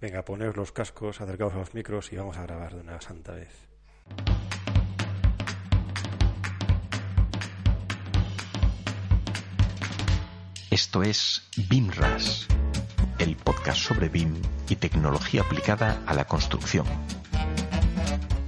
[0.00, 3.32] Venga, poneos los cascos, acercaos a los micros y vamos a grabar de una santa
[3.32, 3.68] vez.
[10.70, 12.48] Esto es BIMRAS,
[13.18, 14.40] el podcast sobre BIM
[14.70, 16.86] y tecnología aplicada a la construcción.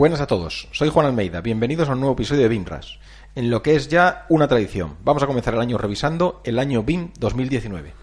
[0.00, 2.98] Buenas a todos, soy Juan Almeida, bienvenidos a un nuevo episodio de BIMRAS,
[3.34, 4.96] en lo que es ya una tradición.
[5.04, 7.94] Vamos a comenzar el año revisando el año BIM 2019.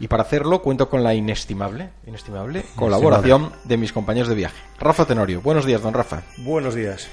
[0.00, 4.62] Y para hacerlo cuento con la inestimable, inestimable colaboración de mis compañeros de viaje.
[4.78, 6.22] Rafa Tenorio, buenos días, don Rafa.
[6.38, 7.08] Buenos días.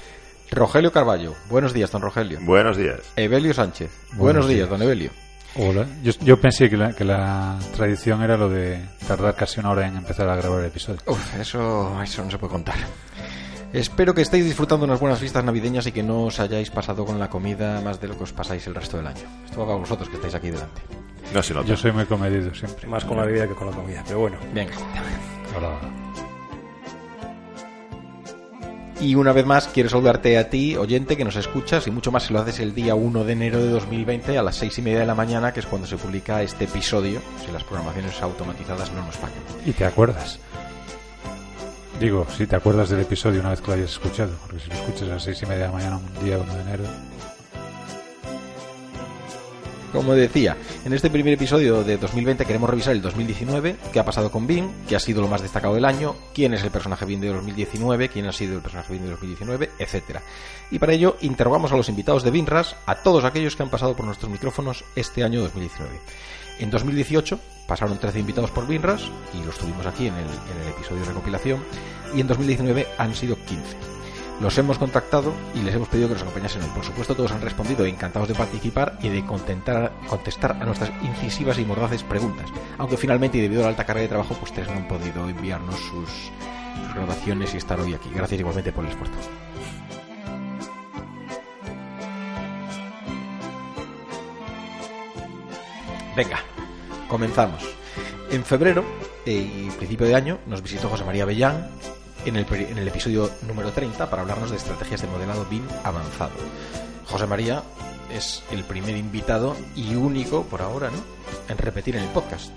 [0.52, 2.38] Rogelio Carballo, buenos días, don Rogelio.
[2.42, 3.00] Buenos días.
[3.16, 5.10] Evelio Sánchez, buenos, días, don Evelio.
[5.56, 5.86] Hola.
[6.04, 9.88] Yo, yo pensé que la, que la tradición era lo de tardar casi una hora
[9.88, 11.00] en empezar a grabar el episodio.
[11.06, 12.76] Uf, eso, eso no se puede contar.
[13.76, 17.18] Espero que estéis disfrutando unas buenas fiestas navideñas y que no os hayáis pasado con
[17.18, 19.20] la comida más de lo que os pasáis el resto del año.
[19.44, 20.80] Esto va para vosotros que estáis aquí delante.
[21.34, 21.68] No se nota.
[21.68, 22.88] Yo soy muy comedido siempre.
[22.88, 24.38] Más con la bebida que con la comida, pero bueno.
[24.54, 24.72] Venga.
[25.54, 25.78] Hola.
[28.98, 32.22] Y una vez más quiero saludarte a ti, oyente, que nos escuchas y mucho más
[32.22, 35.00] si lo haces el día 1 de enero de 2020 a las 6 y media
[35.00, 39.04] de la mañana, que es cuando se publica este episodio, si las programaciones automatizadas no
[39.04, 39.42] nos fallan.
[39.66, 40.40] Y te acuerdas.
[42.00, 44.74] Digo, si te acuerdas del episodio una vez que lo hayas escuchado, porque si lo
[44.76, 46.84] escuchas a las seis y media de la mañana un día 1 de enero,
[49.96, 54.30] Como decía, en este primer episodio de 2020 queremos revisar el 2019, qué ha pasado
[54.30, 57.20] con BIM, qué ha sido lo más destacado del año, quién es el personaje BIM
[57.20, 60.20] de 2019, quién ha sido el personaje BIM de 2019, etcétera.
[60.70, 63.96] Y para ello interrogamos a los invitados de BIMRAS, a todos aquellos que han pasado
[63.96, 65.98] por nuestros micrófonos este año 2019.
[66.58, 69.02] En 2018 pasaron 13 invitados por BIMRAS
[69.34, 71.62] y los tuvimos aquí en el, en el episodio de recopilación
[72.14, 73.56] y en 2019 han sido 15.
[74.40, 76.68] Los hemos contactado y les hemos pedido que nos acompañasen hoy.
[76.74, 81.58] Por supuesto, todos han respondido encantados de participar y de contentar- contestar a nuestras incisivas
[81.58, 82.46] y mordaces preguntas.
[82.78, 85.26] Aunque finalmente, y debido a la alta carga de trabajo, pues ustedes no han podido
[85.28, 88.10] enviarnos sus, sus grabaciones y estar hoy aquí.
[88.14, 89.14] Gracias igualmente por el esfuerzo.
[96.16, 96.38] Venga,
[97.08, 97.62] comenzamos.
[98.30, 98.82] En febrero
[99.26, 101.68] eh, y principio de año nos visitó José María Bellán
[102.24, 106.32] en el, episodio número 30 para hablarnos de estrategias de modelado BIM avanzado.
[107.04, 107.62] José María
[108.10, 110.96] es el primer invitado y único por ahora, ¿no?
[111.50, 112.50] En repetir en el podcast,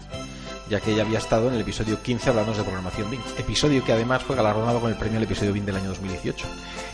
[0.69, 3.91] ya que ella había estado en el episodio 15 hablando de programación BIM, episodio que
[3.91, 6.45] además fue galardonado con el premio al episodio BIM del año 2018.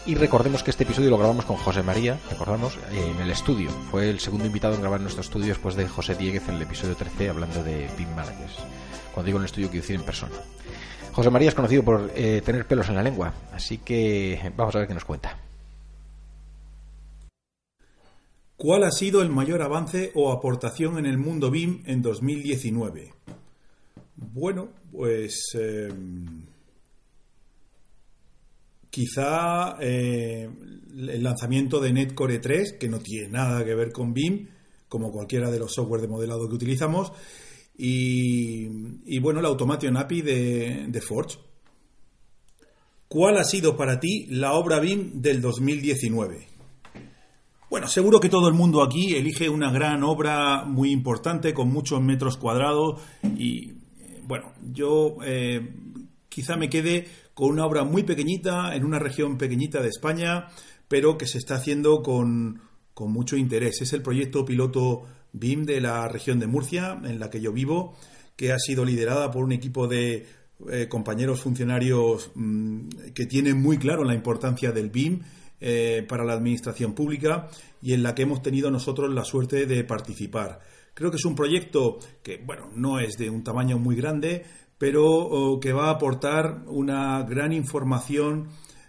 [0.06, 3.70] Y recordemos que este episodio lo grabamos con José María, recordamos, eh, en el estudio.
[3.92, 6.62] Fue el segundo invitado en grabar en nuestro estudio después de José Dieguez en el
[6.62, 8.56] episodio 13 hablando de BIM Managers.
[9.14, 10.36] Cuando digo en el estudio quiero decir en persona.
[11.12, 14.80] José María es conocido por eh, tener pelos en la lengua, así que vamos a
[14.80, 15.38] ver qué nos cuenta.
[18.58, 23.14] ¿Cuál ha sido el mayor avance o aportación en el mundo BIM en 2019?
[24.18, 25.90] Bueno, pues eh,
[28.90, 30.50] quizá eh,
[30.98, 34.48] el lanzamiento de Netcore 3, que no tiene nada que ver con BIM,
[34.88, 37.12] como cualquiera de los software de modelado que utilizamos,
[37.78, 41.38] y, bueno, la Automation API de, Forge.
[43.10, 46.48] ¿Cuál ha sido para ti la obra BIM del 2019?
[47.70, 52.02] Bueno, seguro que todo el mundo aquí elige una gran obra muy importante con muchos
[52.02, 53.02] metros cuadrados
[53.38, 53.75] y
[54.28, 55.74] bueno, yo eh,
[56.30, 60.48] quizá me quede con una obra muy pequeñita en una región pequeñita de España,
[60.88, 62.62] pero que se está haciendo con,
[62.98, 63.82] mucho interés.
[63.82, 67.96] Es el proyecto piloto BIM de la región de Murcia, en la que yo vivo,
[68.36, 70.26] que ha sido liderada por un equipo de
[70.70, 75.22] eh, compañeros funcionarios mm, que tienen muy claro la importancia del BIM
[75.60, 77.50] eh, para la administración pública
[77.82, 80.60] y en la que hemos tenido nosotros la suerte de participar.
[80.96, 84.46] Creo que es un proyecto que, bueno, no es de un tamaño muy grande,
[84.78, 88.48] pero oh, que va a aportar una gran información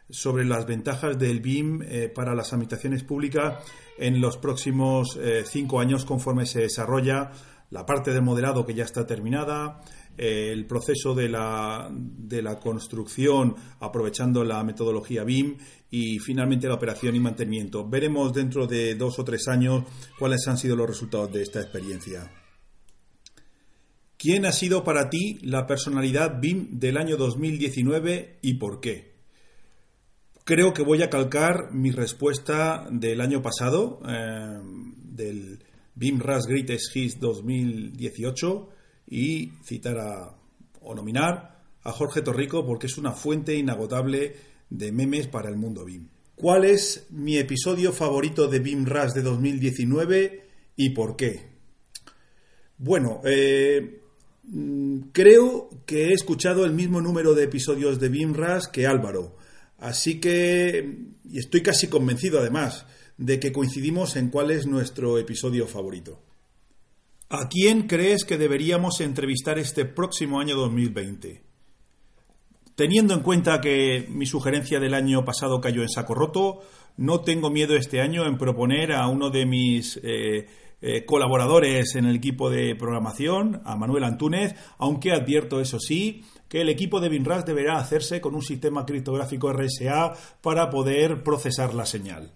[0.09, 3.65] sobre las ventajas del BIM eh, para las administraciones públicas
[3.99, 7.33] en los próximos eh, cinco años conforme se desarrolla
[7.71, 9.81] la parte del modelado que ya está terminada,
[10.19, 15.57] eh, el proceso de la, de la construcción aprovechando la metodología BIM
[15.91, 17.89] y finalmente la operación y mantenimiento.
[17.89, 19.85] Veremos dentro de dos o tres años
[20.19, 22.31] cuáles han sido los resultados de esta experiencia.
[24.19, 29.15] ¿Quién ha sido para ti la personalidad BIM del año 2019 y por qué?
[30.45, 34.61] Creo que voy a calcar mi respuesta del año pasado, eh,
[34.95, 35.59] del
[35.95, 38.69] BIM RAS Greatest Hits 2018,
[39.07, 40.35] y citar a,
[40.81, 44.37] o nominar a Jorge Torrico porque es una fuente inagotable
[44.71, 46.09] de memes para el mundo BIM.
[46.35, 50.45] ¿Cuál es mi episodio favorito de BIM RAS de 2019
[50.77, 51.57] y por qué?
[52.79, 54.03] Bueno, eh,
[54.45, 59.37] mm, creo que he escuchado el mismo número de episodios de BIM RAS que Álvaro
[59.79, 62.87] Así que, y estoy casi convencido además,
[63.19, 66.23] de que coincidimos en cuál es nuestro episodio favorito.
[67.29, 71.43] ¿A quién crees que deberíamos entrevistar este próximo año 2020?
[72.77, 76.61] Teniendo en cuenta que mi sugerencia del año pasado cayó en saco roto,
[76.97, 80.47] no tengo miedo este año en proponer a uno de mis eh,
[80.81, 86.61] eh, colaboradores en el equipo de programación, a Manuel Antúnez, aunque advierto, eso sí, que
[86.61, 90.13] el equipo de BINRAS deberá hacerse con un sistema criptográfico RSA
[90.43, 92.35] para poder procesar la señal.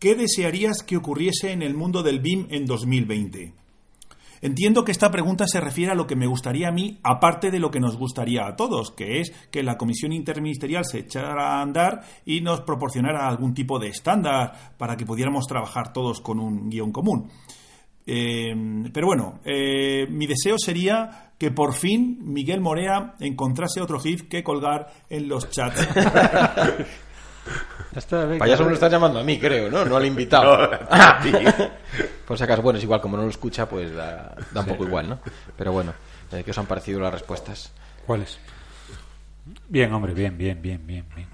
[0.00, 3.67] ¿Qué desearías que ocurriese en el mundo del BIM en 2020?
[4.40, 7.58] Entiendo que esta pregunta se refiere a lo que me gustaría a mí, aparte de
[7.58, 11.62] lo que nos gustaría a todos, que es que la comisión interministerial se echara a
[11.62, 16.70] andar y nos proporcionara algún tipo de estándar para que pudiéramos trabajar todos con un
[16.70, 17.30] guion común.
[18.10, 18.54] Eh,
[18.92, 24.42] pero bueno, eh, mi deseo sería que por fin Miguel Morea encontrase otro GIF que
[24.42, 25.86] colgar en los chats.
[28.38, 29.84] Payaso me lo estás llamando a mí, creo, ¿no?
[29.84, 30.70] No al invitado.
[32.26, 35.08] por si acaso, bueno, es igual, como no lo escucha, pues da, un poco igual,
[35.08, 35.18] ¿no?
[35.56, 35.94] Pero bueno,
[36.32, 37.72] eh, ¿qué os han parecido las respuestas?
[38.06, 38.38] ¿Cuáles?
[39.68, 41.28] Bien, hombre, bien, bien, bien, bien, bien.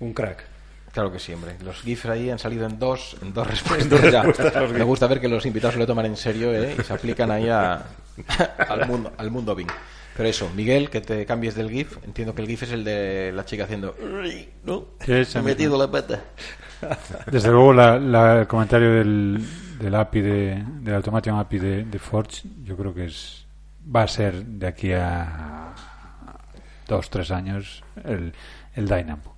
[0.00, 0.44] Un crack.
[0.92, 1.56] Claro que sí, hombre.
[1.62, 4.72] Los GIFs ahí han salido en dos, en dos respuestas.
[4.72, 6.74] Me gusta ver que los invitados se lo toman en serio ¿eh?
[6.78, 7.84] y se aplican ahí a,
[8.68, 9.70] al mundo, al mundo Bing.
[10.16, 11.98] Pero eso, Miguel, que te cambies del GIF.
[12.04, 13.94] Entiendo que el GIF es el de la chica haciendo.
[14.64, 14.86] ¿No?
[15.06, 16.24] He metido la pata.
[17.30, 19.44] Desde luego, el comentario del,
[19.78, 23.46] del API, de, del Automation API de, de, Forge, yo creo que es
[23.94, 25.74] va a ser de aquí a
[26.88, 28.32] dos, tres años el,
[28.74, 29.36] el Dynamo.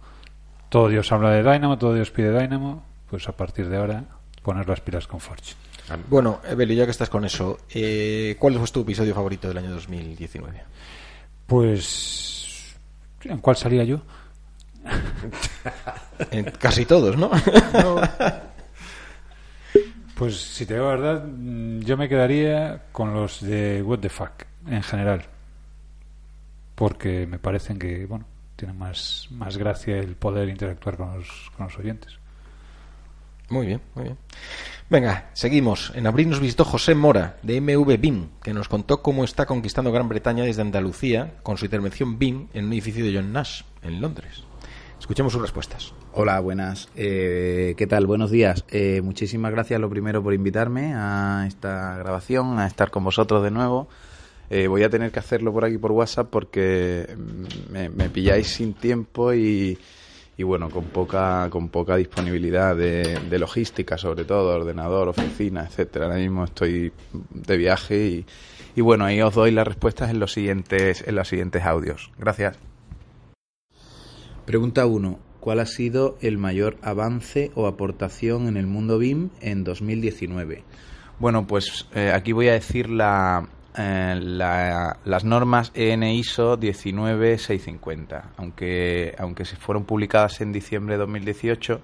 [0.69, 2.85] Todo Dios habla de Dynamo, todo Dios pide Dynamo.
[3.11, 4.05] Pues a partir de ahora,
[4.43, 5.55] poner las pilas con Forge.
[6.09, 9.71] Bueno, Evelio, ya que estás con eso, eh, ¿cuál es tu episodio favorito del año
[9.71, 10.63] 2019?
[11.47, 12.77] Pues.
[13.23, 14.03] ¿En cuál salía yo?
[16.31, 17.31] en casi todos, ¿no?
[20.19, 24.09] Pues si te digo la verdad, mm, yo me quedaría con los de What the
[24.09, 24.33] Fuck
[24.67, 25.25] en general.
[26.75, 28.25] Porque me parecen que, bueno,
[28.57, 32.19] tienen más, más gracia el poder interactuar con los, con los oyentes.
[33.51, 34.19] Muy bien, muy bien.
[34.91, 35.93] Venga, seguimos.
[35.95, 39.93] En abril nos visitó José Mora, de MV BIM, que nos contó cómo está conquistando
[39.93, 44.01] Gran Bretaña desde Andalucía con su intervención BIM en un edificio de John Nash, en
[44.01, 44.45] Londres.
[44.99, 45.93] Escuchemos sus respuestas.
[46.13, 46.89] Hola, buenas.
[46.97, 48.07] Eh, ¿Qué tal?
[48.07, 48.65] Buenos días.
[48.71, 53.51] Eh, muchísimas gracias, lo primero, por invitarme a esta grabación, a estar con vosotros de
[53.51, 53.89] nuevo.
[54.51, 57.15] Eh, voy a tener que hacerlo por aquí por WhatsApp porque
[57.71, 59.79] me, me pilláis sin tiempo y,
[60.39, 66.07] y bueno, con poca, con poca disponibilidad de, logística, sobre todo, ordenador, oficina, etcétera.
[66.07, 66.93] Ahora mismo estoy
[67.31, 68.27] de viaje y,
[68.77, 72.13] y bueno, ahí os doy las respuestas en los siguientes, en los siguientes audios.
[72.17, 72.57] Gracias.
[74.47, 75.19] Pregunta 1.
[75.41, 80.63] ¿Cuál ha sido el mayor avance o aportación en el mundo BIM en 2019?
[81.19, 89.15] Bueno, pues eh, aquí voy a decir la, eh, las normas EN ISO 19650, aunque,
[89.19, 91.81] aunque se fueron publicadas en diciembre de 2018,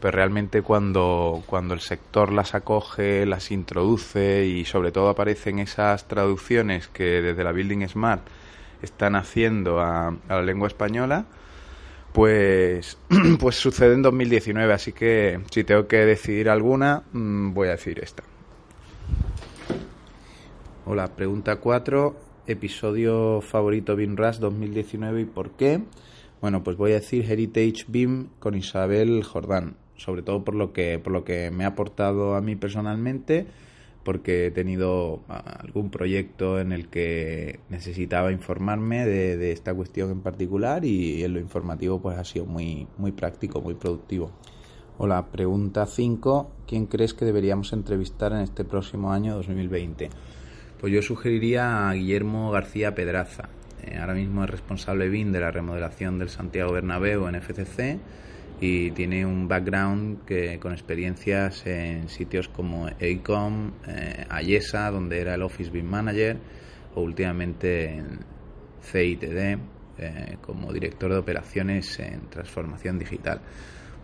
[0.00, 6.06] pero realmente cuando, cuando el sector las acoge, las introduce y sobre todo aparecen esas
[6.06, 8.22] traducciones que desde la Building Smart
[8.82, 11.24] están haciendo a, a la lengua española,
[12.12, 12.98] pues,
[13.40, 18.00] pues sucede en 2019, así que si tengo que decidir alguna, mm, voy a decir
[18.02, 18.22] esta.
[20.90, 22.16] Hola, pregunta 4,
[22.46, 25.82] episodio favorito BIM RAS 2019 y por qué.
[26.40, 30.98] Bueno, pues voy a decir Heritage BIM con Isabel Jordán, sobre todo por lo que,
[30.98, 33.46] por lo que me ha aportado a mí personalmente,
[34.02, 40.10] porque he tenido ah, algún proyecto en el que necesitaba informarme de, de esta cuestión
[40.10, 44.32] en particular y en lo informativo pues ha sido muy, muy práctico, muy productivo.
[44.96, 46.50] Hola, pregunta 5.
[46.66, 50.08] ¿Quién crees que deberíamos entrevistar en este próximo año 2020?
[50.80, 53.48] Pues yo sugeriría a Guillermo García Pedraza.
[53.82, 57.98] Eh, ahora mismo es responsable BIN de la remodelación del Santiago Bernabéu en FCC
[58.60, 65.34] y tiene un background que con experiencias en sitios como EICOM, eh, Ayesa, donde era
[65.34, 66.36] el Office BIM Manager,
[66.94, 68.20] o últimamente en
[68.80, 69.58] CITD
[69.98, 73.40] eh, como director de operaciones en transformación digital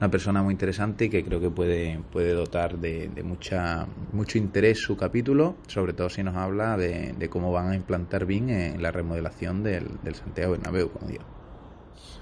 [0.01, 4.81] una persona muy interesante y que creo que puede, puede dotar de, mucha, mucho interés
[4.81, 8.91] su capítulo, sobre todo si nos habla de, cómo van a implantar BIM en la
[8.91, 11.25] remodelación del, del Santiago Bernabéu, como digo.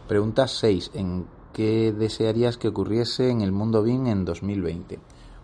[0.07, 0.91] Pregunta 6.
[0.95, 4.99] ¿En qué desearías que ocurriese en el mundo BIM en 2020?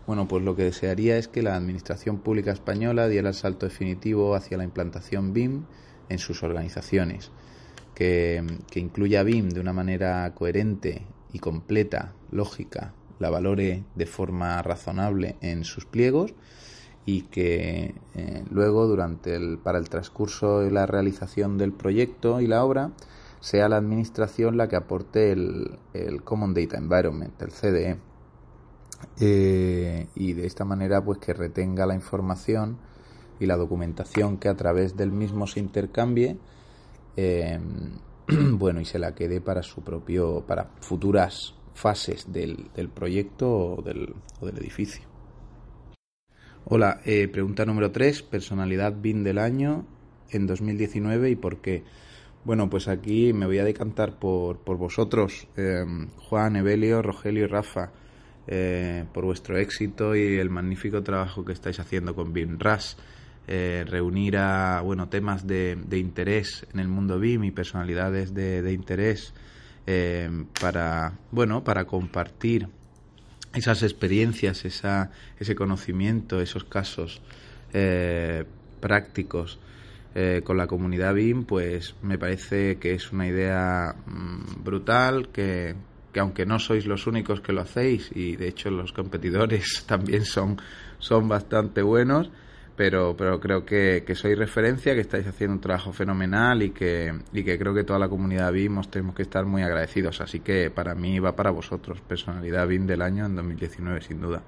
[0.06, 4.34] Bueno, pues lo que desearía es que la Administración Pública Española diera el salto definitivo
[4.34, 5.64] hacia la implantación BIM
[6.08, 7.30] en sus organizaciones,
[7.94, 14.60] que, que incluya BIM de una manera coherente y completa, lógica, la valore de forma
[14.62, 16.34] razonable en sus pliegos
[17.04, 22.46] y que eh, luego durante el, para el transcurso de la realización del proyecto y
[22.46, 22.92] la obra
[23.40, 25.78] sea la administración la que aporte el,
[26.24, 27.98] Common Data Environment, el CDE.
[29.20, 32.78] Eh, y de esta manera pues que retenga la información
[33.38, 36.36] y la documentación que a través del mismo se intercambie
[37.16, 37.58] eh,
[38.28, 43.82] bueno, y se la quede para su propio, para futuras fases del, del proyecto o
[43.82, 45.04] del, o del, edificio.
[46.64, 49.86] Hola, eh, pregunta número 3, personalidad BIN del año
[50.30, 51.84] en 2019 y por qué.
[52.44, 55.84] Bueno, pues aquí me voy a decantar por, por vosotros, eh,
[56.16, 57.92] Juan, Evelio, Rogelio y Rafa,
[58.46, 62.96] eh, por vuestro éxito y el magnífico trabajo que estáis haciendo con BIM RAS.
[63.50, 69.32] Eh, reunir a bueno temas de, interés en el mundo BIM y personalidades de, interés
[69.90, 70.28] eh,
[70.60, 72.68] para bueno para compartir
[73.54, 77.22] esas experiencias esa, ese conocimiento esos casos
[77.72, 78.44] eh,
[78.80, 79.58] prácticos
[80.42, 85.76] con la comunidad BIM pues me parece que es una idea mm, brutal que,
[86.12, 90.24] que aunque no sois los únicos que lo hacéis y de hecho los competidores también
[90.24, 90.60] son,
[90.98, 92.32] son bastante buenos
[92.78, 97.12] pero, pero creo que, que sois referencia, que estáis haciendo un trabajo fenomenal y que,
[97.32, 100.20] y que creo que toda la comunidad BIM os tenemos que estar muy agradecidos.
[100.20, 104.42] Así que para mí va para vosotros, personalidad BIM del año en 2019, sin duda.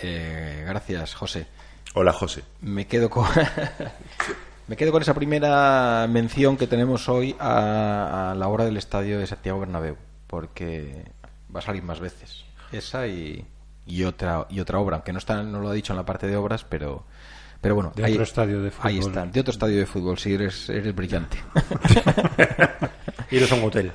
[0.00, 1.48] Eh, gracias, José.
[1.94, 2.44] Hola, José.
[2.60, 3.26] Me quedo con.
[4.68, 9.18] Me quedo con esa primera mención que tenemos hoy a, a, la obra del estadio
[9.18, 9.96] de Santiago Bernabéu,
[10.28, 11.10] porque
[11.52, 12.44] va a salir más veces.
[12.70, 13.44] Esa y,
[13.88, 16.26] y otra y otra obra, aunque no está no lo ha dicho en la parte
[16.26, 17.04] de obras, pero
[17.60, 18.90] pero bueno, de otro estadio de fútbol.
[18.90, 21.38] Ahí está, de otro estadio de fútbol, sí, eres, eres brillante.
[23.30, 23.90] y eres un hotel.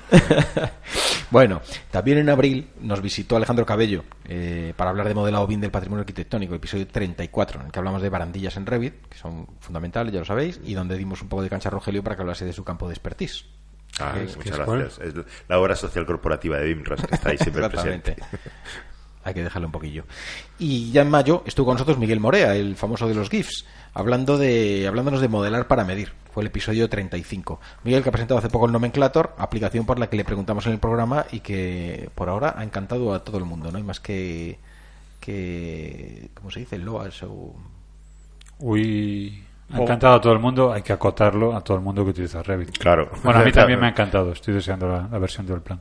[1.31, 5.71] bueno, también en abril nos visitó Alejandro Cabello eh, para hablar de modelado BIM del
[5.71, 10.11] patrimonio arquitectónico, episodio 34, en el que hablamos de barandillas en Revit, que son fundamentales,
[10.11, 12.43] ya lo sabéis, y donde dimos un poco de cancha a Rogelio para que hablase
[12.43, 13.45] de su campo de expertise.
[13.99, 14.99] Ah, muchas gracias.
[14.99, 15.13] Es
[15.47, 18.17] la obra social corporativa de BIMRAS que está ahí siempre presente.
[19.23, 20.05] Hay que dejarle un poquillo.
[20.59, 24.37] Y ya en mayo estuvo con nosotros Miguel Morea, el famoso de los GIFs, hablando
[24.37, 26.13] de, hablándonos de modelar para medir.
[26.31, 27.59] Fue el episodio 35.
[27.83, 30.73] Miguel que ha presentado hace poco el Nomenclator, aplicación por la que le preguntamos en
[30.73, 33.71] el programa y que por ahora ha encantado a todo el mundo.
[33.71, 34.57] No hay más que,
[35.19, 36.77] que ¿cómo se dice?
[36.77, 37.55] Loas o...
[38.59, 39.43] Uy...
[39.71, 42.43] Ha encantado a todo el mundo, hay que acotarlo a todo el mundo que utiliza
[42.43, 42.77] Revit.
[42.77, 43.09] Claro.
[43.23, 45.79] Bueno, a mí también me ha encantado, estoy deseando la, la versión del plan.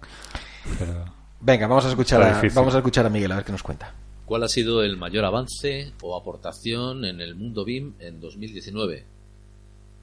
[0.79, 1.22] Pero...
[1.45, 3.93] Venga, vamos a escuchar a, vamos a escuchar a Miguel a ver qué nos cuenta.
[4.25, 9.05] ¿Cuál ha sido el mayor avance o aportación en el mundo BIM en 2019?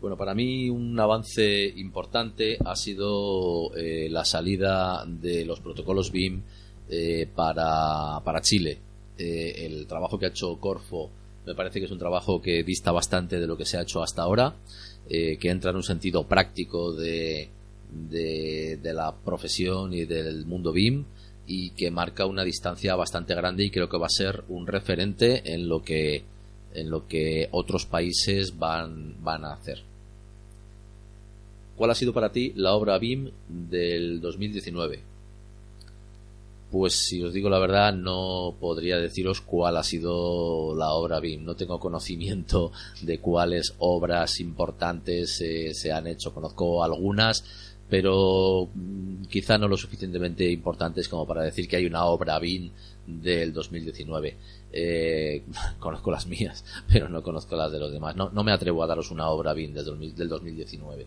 [0.01, 6.41] Bueno, para mí un avance importante ha sido eh, la salida de los protocolos BIM
[6.89, 8.77] eh, para, para, Chile.
[9.17, 11.09] Eh, el trabajo que ha hecho Corfo
[11.45, 14.03] me parece que es un trabajo que dista bastante de lo que se ha hecho
[14.03, 14.55] hasta ahora,
[15.07, 17.49] que entra en un sentido práctico de,
[17.89, 21.05] de, de la profesión y del mundo BIM
[21.51, 25.51] y que marca una distancia bastante grande y creo que va a ser un referente
[25.51, 26.23] en lo que
[26.75, 29.81] en lo que otros países van, van a hacer.
[31.75, 35.01] ¿Cuál ha sido para ti la obra BIM del 2019?
[36.69, 41.43] Pues si os digo la verdad, no podría deciros cuál ha sido la obra BIM.
[41.43, 45.41] No tengo conocimiento de cuáles obras importantes
[45.71, 46.31] se han hecho.
[46.31, 47.43] Conozco algunas,
[47.89, 52.71] pero mm, quizá no lo suficientemente importantes como para decir que hay una obra BIN
[53.07, 54.35] del 2019.
[54.71, 55.43] Eh,
[55.79, 58.15] conozco las mías, pero no conozco las de los demás.
[58.15, 61.05] No, no me atrevo a daros una obra BIM del, del 2019.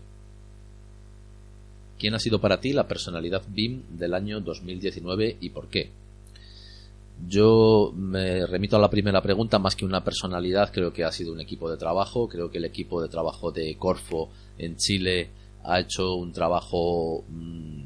[1.98, 5.90] ¿Quién ha sido para ti la personalidad BIM del año 2019 y por qué?
[7.28, 11.32] Yo me remito a la primera pregunta, más que una personalidad, creo que ha sido
[11.32, 12.28] un equipo de trabajo.
[12.28, 15.30] Creo que el equipo de trabajo de Corfo en Chile
[15.64, 17.82] ha hecho un trabajo mm,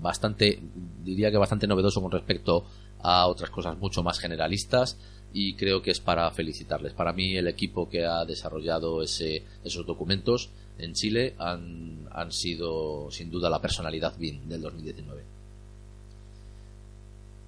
[0.00, 0.60] bastante,
[1.02, 2.64] diría que bastante novedoso con respecto
[3.00, 4.98] a otras cosas mucho más generalistas
[5.32, 6.92] y creo que es para felicitarles.
[6.92, 13.10] Para mí el equipo que ha desarrollado ese, esos documentos en Chile han, han sido
[13.10, 15.22] sin duda la personalidad BIN del 2019.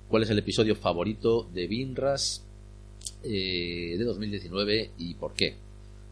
[0.09, 2.45] ¿Cuál es el episodio favorito de BINRAS
[3.25, 5.57] eh, de 2019 y por qué?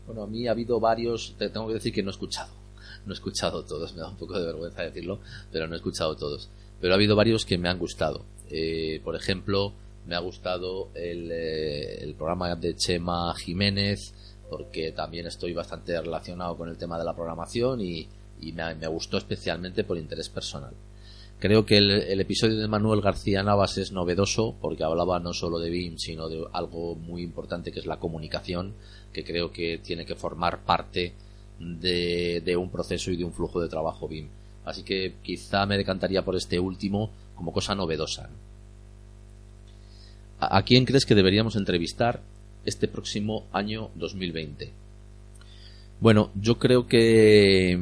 [0.06, 2.52] Bueno, a mí ha habido varios, tengo que decir que no he escuchado,
[3.06, 5.20] no he escuchado todos, me da un poco de vergüenza decirlo,
[5.52, 6.48] pero no he escuchado todos.
[6.80, 8.24] Pero ha habido varios que me han gustado.
[8.50, 9.72] Eh, por ejemplo,
[10.06, 14.12] me ha gustado el, eh, el, programa de Chema Jiménez,
[14.50, 18.06] porque también estoy bastante relacionado con el tema de la programación y,
[18.52, 20.74] me, me, gustó especialmente por interés personal.
[21.38, 25.58] Creo que el, el, episodio de Manuel García Navas es novedoso porque hablaba no solo
[25.58, 28.74] de BIM, sino de algo muy importante que es la comunicación,
[29.12, 31.14] que creo que tiene que formar parte
[31.58, 34.28] de, un proceso y de un flujo de trabajo BIM.
[34.64, 38.28] Así que quizá me decantaría por este último como cosa novedosa.
[40.40, 42.20] ¿A, quién crees que deberíamos entrevistar
[42.64, 44.72] este próximo año 2020?
[46.00, 47.78] Bueno, yo creo que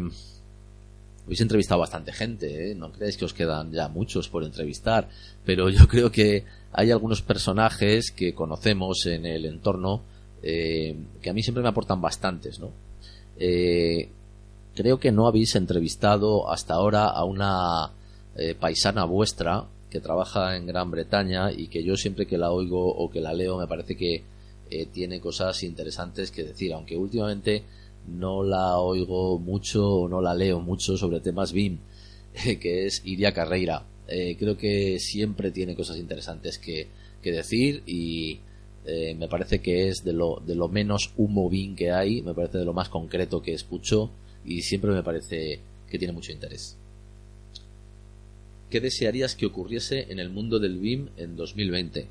[1.25, 2.75] habéis entrevistado bastante gente, ¿eh?
[2.75, 5.09] no creéis que os quedan ya muchos por entrevistar,
[5.45, 10.03] pero yo creo que hay algunos personajes que conocemos en el entorno
[10.43, 12.71] eh, que a mí siempre me aportan bastantes, ¿no?
[13.39, 14.09] Eh,
[14.75, 17.91] creo que no habéis entrevistado hasta ahora a una
[18.37, 22.95] eh, paisana vuestra que trabaja en Gran Bretaña y que yo siempre que la oigo
[22.95, 24.23] o que la leo me parece que
[24.71, 27.63] eh, tiene cosas interesantes que decir, aunque últimamente
[28.09, 31.79] no la oigo mucho o no la leo mucho sobre temas BIM,
[32.61, 33.85] que es Iria Carreira.
[34.09, 36.89] Eh, creo que siempre tiene cosas interesantes que,
[37.23, 38.41] que decir y
[38.85, 41.13] me parece que es de lo, de lo menos
[41.77, 44.11] que hay, me parece de lo más concreto que escucho
[44.45, 46.77] y siempre me parece que tiene mucho interés.
[48.71, 52.09] ¿Qué desearías que ocurriese en el mundo del BIM en 2020?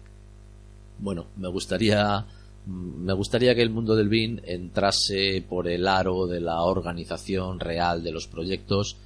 [1.00, 2.26] Bueno, me gustaría
[2.66, 8.04] me gustaría que el mundo del BIM entrase por el aro de la organización real
[8.04, 8.98] de los proyectos,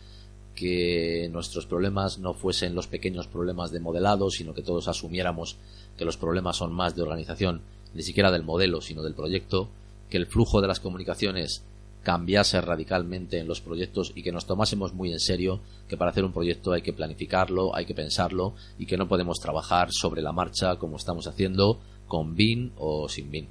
[0.55, 5.57] que nuestros problemas no fuesen los pequeños problemas de modelado, sino que todos asumiéramos
[5.97, 7.61] que los problemas son más de organización,
[7.93, 9.69] ni siquiera del modelo, sino del proyecto,
[10.09, 11.63] que el flujo de las comunicaciones
[12.03, 16.23] cambiase radicalmente en los proyectos y que nos tomásemos muy en serio que para hacer
[16.23, 20.31] un proyecto hay que planificarlo, hay que pensarlo y que no podemos trabajar sobre la
[20.31, 23.47] marcha como estamos haciendo con BIN o sin BIN.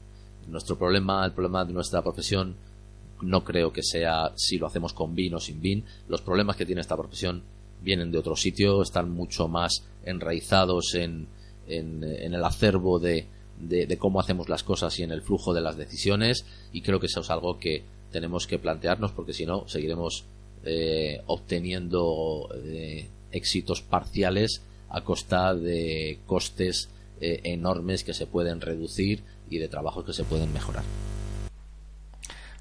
[0.47, 2.55] Nuestro problema, el problema de nuestra profesión,
[3.23, 5.85] no creo que sea si lo hacemos con BIN o sin BIN.
[6.09, 7.43] Los problemas que tiene esta profesión
[7.83, 11.29] vienen de otro sitio, están mucho más enraizados en,
[11.69, 13.27] en, el acervo de,
[13.59, 17.07] de, cómo hacemos las cosas y en el flujo de las decisiones y creo que
[17.07, 20.25] eso es algo que tenemos que plantearnos porque si no seguiremos
[20.65, 26.89] eh, obteniendo eh, éxitos parciales a costa de costes
[27.21, 30.85] eh, enormes que se pueden reducir y de trabajos que se pueden mejorar.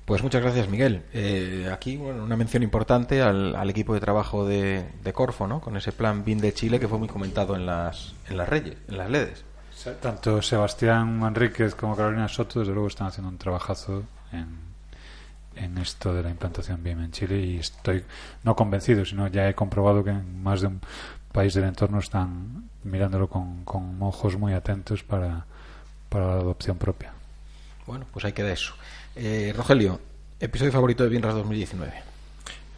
[0.06, 1.04] Pues muchas gracias, Miguel.
[1.72, 5.62] aquí bueno, una mención importante al, equipo de trabajo de, Corfo, ¿no?
[5.62, 8.76] Con ese plan BIN de Chile que fue muy comentado en las, en las Reyes,
[8.90, 9.44] en las.
[10.02, 13.74] Tanto Sebastián Manríquez como Carolina Soto, desde luego, están haciendo un trabajo
[14.32, 14.48] en,
[15.56, 18.04] en esto de la implantación BIM en Chile y estoy
[18.44, 20.82] no convencido, sino ya he comprobado que en más de un
[21.32, 25.46] país del entorno están mirándolo con, con ojos muy atentos para,
[26.10, 27.14] para la adopción propia.
[27.86, 28.74] Bueno, pues ahí queda eso.
[29.16, 30.00] Eh, Rogelio,
[30.40, 31.94] episodio favorito de BIMRAS 2019.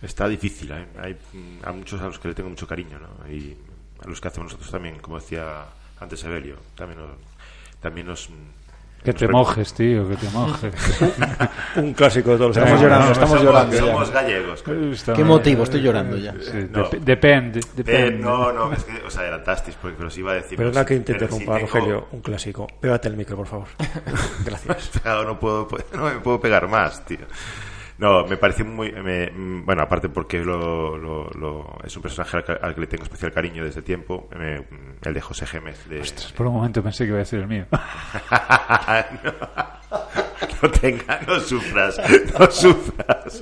[0.02, 0.86] Está difícil, ¿eh?
[1.00, 1.18] hay
[1.64, 3.32] a muchos a los que le tengo mucho cariño, ¿no?
[3.32, 3.58] Y
[4.04, 5.66] a los que hacemos nosotros también, como decía
[6.00, 7.00] antes Evelio, también
[7.80, 8.30] también nos
[9.06, 10.74] que te mojes, tío, que te mojes.
[11.78, 13.78] Un clásico de todos los Estamos llorando, estamos llorando.
[13.78, 14.64] Somos gallegos.
[15.16, 15.64] ¿Qué motivo?
[15.64, 16.34] Estoy llorando ya.
[17.02, 18.20] depende, depende.
[18.20, 20.58] no, no, es que os adelantasteis porque os iba a decir.
[20.58, 22.68] Pero nada que intente romper, Rogelio, un clásico.
[22.80, 23.68] Pégate el micro, por favor.
[24.46, 24.92] Gracias.
[25.06, 27.26] no, puedo, no me puedo pegar más, tío.
[27.98, 28.92] No, me pareció muy.
[29.64, 33.82] bueno, aparte porque lo, lo, es un personaje al que, le tengo especial cariño desde
[33.82, 34.30] tiempo,
[35.02, 35.88] el de José Gémez.
[35.88, 36.04] De,
[36.36, 37.66] por un momento pensé que iba a decir el mío.
[40.62, 42.02] no, tenga, no sufras,
[42.38, 43.42] no sufras.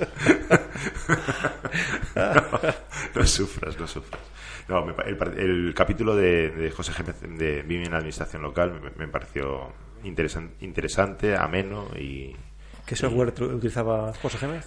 [3.14, 4.20] no sufras, no sufras.
[4.68, 4.94] No, me
[5.36, 9.72] el, capítulo de, de José Gémez de Vivir en la Administración Local me, me pareció
[10.04, 12.34] interesan- interesante, ameno y...
[12.86, 14.66] ¿Qué software utilizaba José Gémez?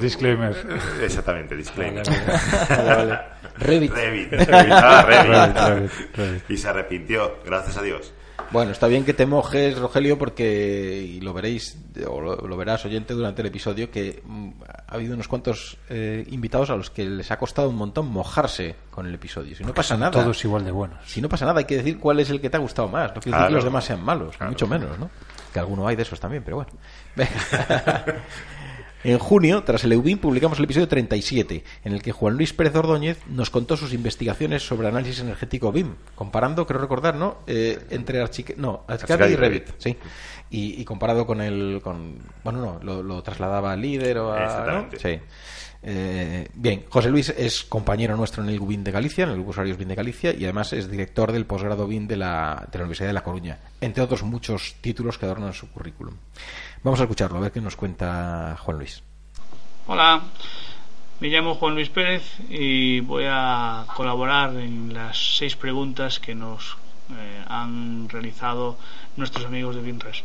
[0.00, 0.54] Disclaimer.
[1.02, 2.02] Exactamente, disclaimer.
[2.06, 3.18] Vale, vale, vale.
[3.58, 3.92] Revit.
[3.92, 5.32] Revit, utilizaba Revit.
[5.32, 6.50] Revit, Revit, Revit.
[6.50, 8.12] Y se arrepintió, gracias a Dios.
[8.50, 12.82] Bueno, está bien que te mojes, Rogelio, porque, y lo veréis, o lo, lo verás
[12.86, 14.50] oyente durante el episodio, que mm,
[14.88, 18.74] ha habido unos cuantos eh, invitados a los que les ha costado un montón mojarse
[18.90, 19.54] con el episodio.
[19.54, 20.12] Si no pasa nada.
[20.12, 20.98] Todos igual de buenos.
[21.06, 23.14] Si no pasa nada, hay que decir cuál es el que te ha gustado más.
[23.14, 23.48] No quiere decir Claro.
[23.48, 24.52] que los demás sean malos, Claro.
[24.52, 25.10] mucho menos, ¿no?
[25.58, 26.70] Que alguno hay de esos también, pero bueno.
[29.04, 32.74] En junio, tras el EUBIM, publicamos el episodio 37, en el que Juan Luis Pérez
[32.74, 37.38] Ordóñez nos contó sus investigaciones sobre análisis energético BIM, comparando, creo recordar, ¿no?
[37.46, 39.96] Eh, entre Archic no, Archicad y Revit, sí.
[40.50, 44.88] Y, y comparado con el, con, bueno, no, lo, lo trasladaba a líder o a.
[44.96, 45.20] Sí.
[45.82, 49.50] Eh, bien, José Luis es compañero nuestro en el BIM de Galicia, en el Grupo
[49.50, 53.12] Usuarios BIM de Galicia, y además es director del posgrado la, de la Universidad de
[53.12, 56.14] La Coruña, entre otros muchos títulos que adornan su currículum.
[56.82, 59.02] Vamos a escucharlo, a ver qué nos cuenta Juan Luis.
[59.86, 60.22] Hola,
[61.20, 66.76] me llamo Juan Luis Pérez y voy a colaborar en las seis preguntas que nos
[67.10, 68.78] eh, han realizado
[69.16, 70.24] nuestros amigos de Binres.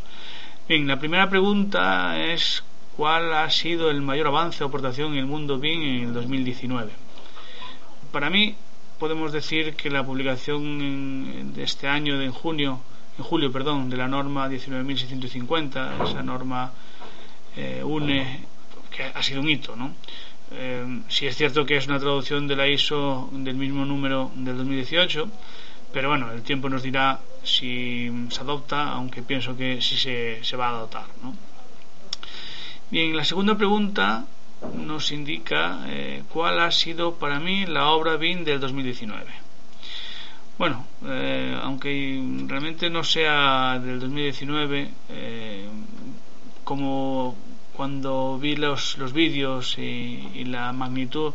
[0.68, 2.62] Bien, la primera pregunta es
[2.96, 6.92] ¿cuál ha sido el mayor avance o aportación en el mundo BIM en el 2019?
[8.12, 8.54] Para mí
[8.98, 12.80] podemos decir que la publicación de este año, de en junio,
[13.18, 16.72] en julio, perdón, de la norma 19.650, esa norma
[17.56, 18.44] eh, UNE,
[18.90, 19.94] que ha sido un hito, ¿no?
[20.52, 24.56] Eh, sí es cierto que es una traducción de la ISO del mismo número del
[24.56, 25.28] 2018,
[25.92, 30.56] pero bueno, el tiempo nos dirá si se adopta, aunque pienso que sí se, se
[30.56, 31.34] va a adoptar, ¿no?
[32.94, 34.24] Bien, la segunda pregunta
[34.76, 39.26] nos indica eh, cuál ha sido para mí la obra BIM del 2019.
[40.58, 41.90] Bueno, eh, aunque
[42.46, 45.68] realmente no sea del 2019, eh,
[46.62, 47.34] como
[47.72, 51.32] cuando vi los, los vídeos y, la magnitud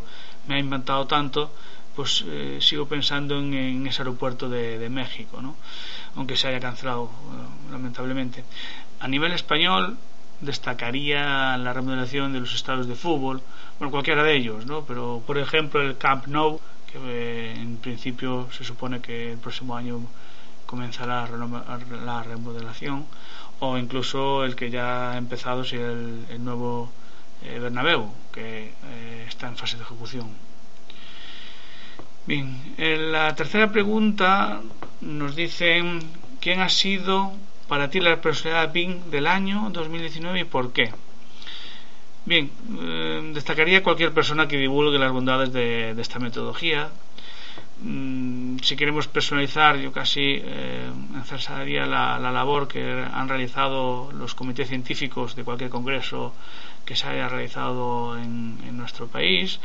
[0.48, 1.52] me ha impactado tanto,
[1.94, 2.24] pues
[2.60, 5.58] sigo pensando en, en ese aeropuerto de, México, ¿no?
[6.16, 7.12] aunque se haya cancelado
[7.70, 8.46] lamentablemente.
[9.02, 9.98] A nivel español
[10.42, 13.42] destacaría la remodelación de los estadios de fútbol,
[13.78, 14.86] bueno, cualquiera de ellos, ¿no?
[14.86, 16.60] pero por ejemplo el Camp Nou,
[16.92, 20.02] que eh, en principio se supone que el próximo año
[20.66, 21.28] comenzará
[22.06, 23.06] la remodelación
[23.60, 26.90] o incluso el que ya ha empezado si el, nuevo
[27.44, 30.30] eh, Bernabéu que eh, está en fase de ejecución
[32.26, 34.62] bien en la tercera pregunta
[35.02, 36.00] nos dicen
[36.40, 37.34] quién ha sido
[37.70, 40.92] para ti la personalidad BIM del año 2019 y por qué
[42.26, 42.52] bien
[42.82, 46.90] eh, destacaría cualquier persona que divulgue las bondades de, esta metodología
[47.82, 54.36] Mm, si queremos personalizar, yo casi eh, ensalzaría la, la labor que han realizado los
[54.36, 56.34] comités científicos de cualquier congreso
[56.84, 59.62] que se haya realizado en nuestro país.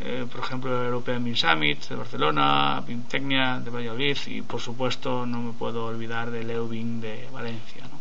[0.00, 5.26] Eh, por ejemplo, el European BIM Summit de Barcelona, BIMTecnia de Valladolid y, por supuesto,
[5.26, 7.84] no me puedo olvidar del EUBIM de Valencia.
[7.84, 8.00] ¿no?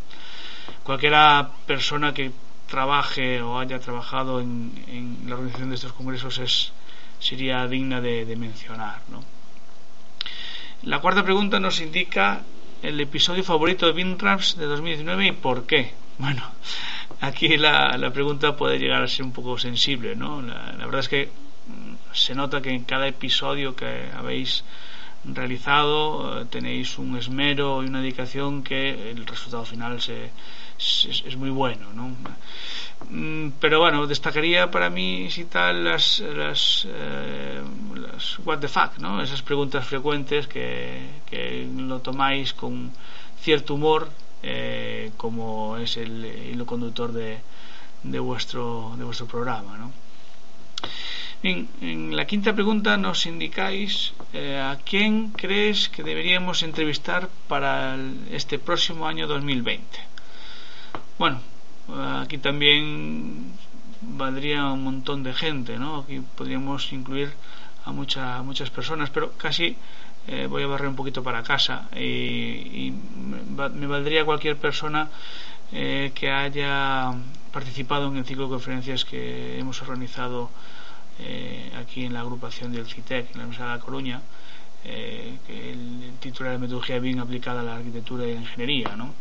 [0.83, 2.31] Cualquiera persona que
[2.67, 6.71] trabaje o haya trabajado en, en la organización de estos congresos es,
[7.19, 9.01] sería digna de, de mencionar.
[9.09, 9.23] ¿no?
[10.83, 12.41] La cuarta pregunta nos indica
[12.81, 15.93] el episodio favorito de BIMRAPS de 2019 y por qué.
[16.17, 16.41] Bueno,
[17.21, 20.41] aquí la, la pregunta puede llegar a ser un poco sensible, ¿no?
[20.41, 21.29] La, la verdad es que
[22.13, 24.63] se nota que en cada episodio que habéis
[25.23, 30.31] realizado eh, tenéis un esmero y una dedicación que el resultado final se,
[30.77, 32.15] es, muy bueno, ¿no?
[33.09, 37.61] Mm, pero bueno, destacaría para mí si tal las, las, eh,
[37.95, 39.21] las what the fuck, ¿no?
[39.21, 42.91] Esas preguntas frecuentes que, que lo tomáis con
[43.39, 44.09] cierto humor,
[44.43, 47.39] eh, como es el hilo conductor de,
[48.03, 49.91] de vuestro de vuestro programa, ¿no?
[51.43, 57.95] Bien, en la quinta pregunta nos indicáis eh, a quién crees que deberíamos entrevistar para
[57.95, 59.97] el- este próximo año 2020.
[61.17, 61.41] Bueno,
[62.21, 63.53] aquí también
[64.01, 65.99] valdría un montón de gente, ¿no?
[66.01, 67.33] Aquí podríamos incluir
[67.85, 69.75] a mucha- muchas personas, pero casi
[70.27, 72.03] eh, voy a barrer un poquito para casa y,
[72.81, 72.93] y
[73.73, 75.09] me valdría cualquier persona
[75.71, 77.11] eh, que haya
[77.51, 80.51] participado en el ciclo de conferencias que hemos organizado
[81.21, 84.21] eh, aquí en la agrupación del CITEC, en la Universidad de La Coruña,
[84.83, 88.95] eh, que el, el título era Metodología BIM aplicada a la arquitectura y la ingeniería,
[88.95, 89.13] ¿no?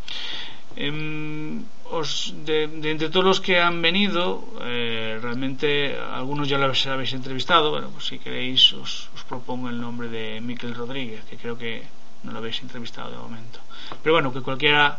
[0.77, 7.13] Em, os, de, entre todos los que han venido, eh, realmente algunos ya los habéis
[7.13, 7.71] entrevistado.
[7.71, 11.83] Bueno, pues si queréis, os, propongo el nombre de Miquel Rodríguez, que creo que
[12.23, 13.61] no lo habéis entrevistado de momento.
[14.03, 14.99] Pero bueno, que cualquiera,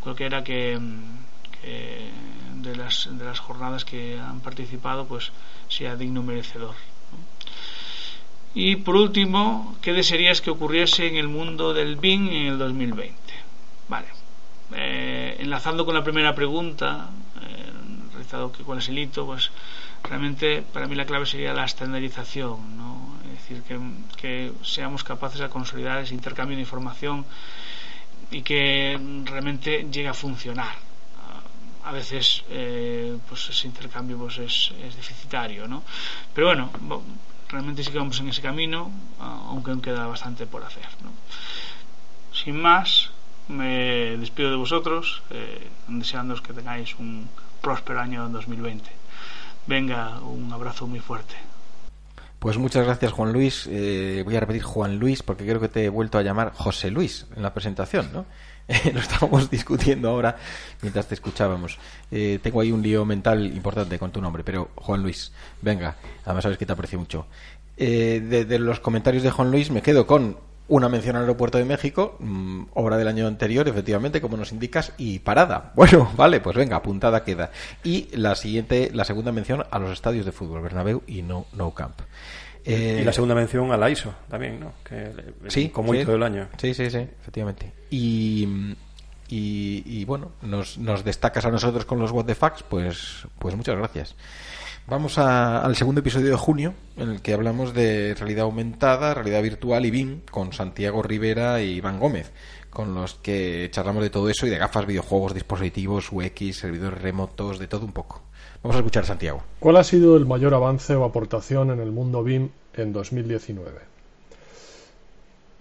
[0.00, 0.78] cualquiera que,
[1.62, 5.32] de, las, de las jornadas que han participado, pues
[5.68, 6.74] sea digno merecedor.
[8.54, 13.14] Y por último, ¿qué desearías que ocurriese en el mundo del BIM en el 2020?
[13.88, 14.08] Vale.
[14.74, 17.10] Eh, enlazando con la primera pregunta,
[17.42, 17.68] eh,
[18.56, 19.50] que cuál es el hito, pues
[20.02, 23.16] realmente para mí la clave sería la estandarización, ¿no?
[23.24, 23.78] es decir, que,
[24.16, 27.24] que seamos capaces de consolidar ese intercambio de información
[28.30, 30.87] y que realmente llegue a funcionar.
[31.88, 35.82] A veces eh, pues ese intercambio pues es, es deficitario, ¿no?
[36.34, 36.70] Pero bueno,
[37.48, 40.86] realmente sí que vamos en ese camino, aunque aún queda bastante por hacer.
[41.02, 41.10] ¿no?
[42.32, 43.10] Sin más,
[43.48, 47.28] me despido de vosotros, eh, deseándoos que tengáis un
[47.62, 48.90] próspero año 2020.
[49.66, 51.34] Venga, un abrazo muy fuerte.
[52.38, 53.66] Pues muchas gracias Juan Luis.
[53.70, 56.90] Eh, voy a repetir Juan Luis porque creo que te he vuelto a llamar José
[56.90, 58.26] Luis en la presentación, ¿no?
[58.92, 60.36] lo estábamos discutiendo ahora
[60.82, 61.78] mientras te escuchábamos.
[62.10, 66.42] Eh, tengo ahí un lío mental importante con tu nombre, pero Juan Luis, venga, además
[66.42, 67.26] sabes que te aprecio mucho.
[67.76, 71.64] Eh, de, los comentarios de Juan Luis me quedo con una mención al aeropuerto de
[71.64, 75.72] México, mm, obra del año anterior, efectivamente, como nos indicas, y parada.
[75.76, 77.50] Bueno, vale, pues venga, apuntada queda.
[77.82, 81.72] Y la siguiente, la segunda mención a los estadios de fútbol, Bernabéu y No, no
[81.72, 82.00] Camp.
[82.64, 84.72] Y la segunda mención a la ISO también, ¿no?
[84.84, 85.12] Que
[85.48, 86.48] sí, como sí, hito del año.
[86.56, 87.72] Sí, sí, sí, efectivamente.
[87.90, 88.74] Y,
[89.28, 93.76] y, bueno, nos, nos, destacas a nosotros con los What the Facts, pues, pues muchas
[93.76, 94.16] gracias.
[94.86, 99.84] Vamos al segundo episodio de junio, en el que hablamos de realidad aumentada, realidad virtual
[99.84, 102.32] y BIM, con Santiago Rivera y Iván Gómez,
[102.70, 107.58] con los que charlamos de todo eso y de gafas, videojuegos, dispositivos, UX, servidores remotos,
[107.58, 108.22] de todo un poco.
[108.62, 109.42] Vamos a escuchar a Santiago.
[109.60, 113.70] ¿Cuál ha sido el mayor avance o aportación en el mundo BIM en 2019?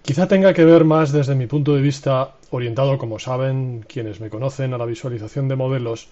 [0.02, 4.32] Quizá tenga que ver más desde mi punto de vista, orientado, como saben quienes me
[4.32, 6.08] conocen, a la visualización de modelos,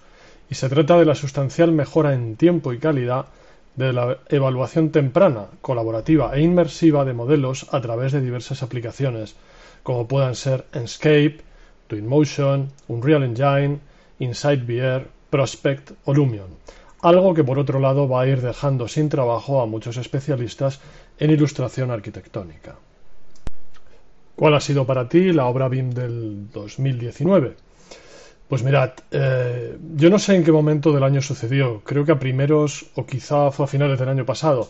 [0.48, 3.26] y se trata de la sustancial mejora en tiempo y calidad
[3.74, 9.34] de la evaluación temprana, colaborativa e inmersiva de modelos a través de diversas aplicaciones,
[9.82, 11.40] como puedan ser Enscape,
[11.88, 13.80] Twinmotion, Unreal Engine,
[14.18, 16.50] Insight VR, Prospect o Lumion,
[17.02, 20.80] algo que por otro lado va a ir dejando sin trabajo a muchos especialistas
[21.18, 22.76] en ilustración arquitectónica.
[24.34, 27.56] ¿Cuál ha sido para ti la obra BIM del 2019?
[28.48, 32.18] Pues mirad, eh, yo no sé en qué momento del año sucedió, creo que a
[32.18, 34.68] primeros o quizá fue a finales del año pasado,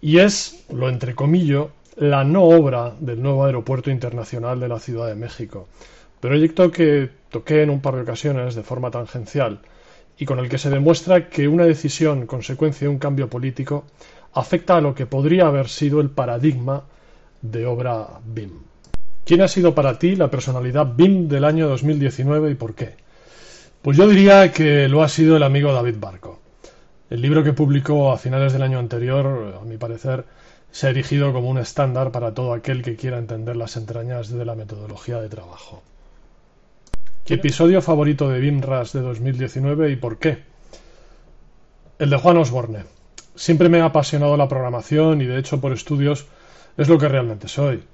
[0.00, 5.16] y es, lo entrecomillo, la no obra del nuevo aeropuerto internacional de la Ciudad de
[5.16, 5.68] México,
[6.20, 9.60] proyecto que toqué en un par de ocasiones de forma tangencial
[10.18, 13.84] y con el que se demuestra que una decisión consecuencia de un cambio político
[14.32, 16.84] afecta a lo que podría haber sido el paradigma
[17.40, 18.50] de obra BIM.
[19.24, 22.94] ¿Quién ha sido para ti la personalidad BIM del año 2019 y por qué?
[23.82, 26.40] Pues yo diría que lo ha sido el amigo David Barco.
[27.10, 30.24] El libro que publicó a finales del año anterior, a mi parecer,
[30.70, 34.44] se ha erigido como un estándar para todo aquel que quiera entender las entrañas de
[34.44, 35.82] la metodología de trabajo.
[37.28, 40.44] ¿Qué episodio favorito de BIMRAS de 2019 y por qué?
[41.98, 42.84] El de Juan Osborne.
[43.34, 46.24] Siempre me ha apasionado la programación y de hecho por estudios
[46.78, 47.84] es lo que realmente soy.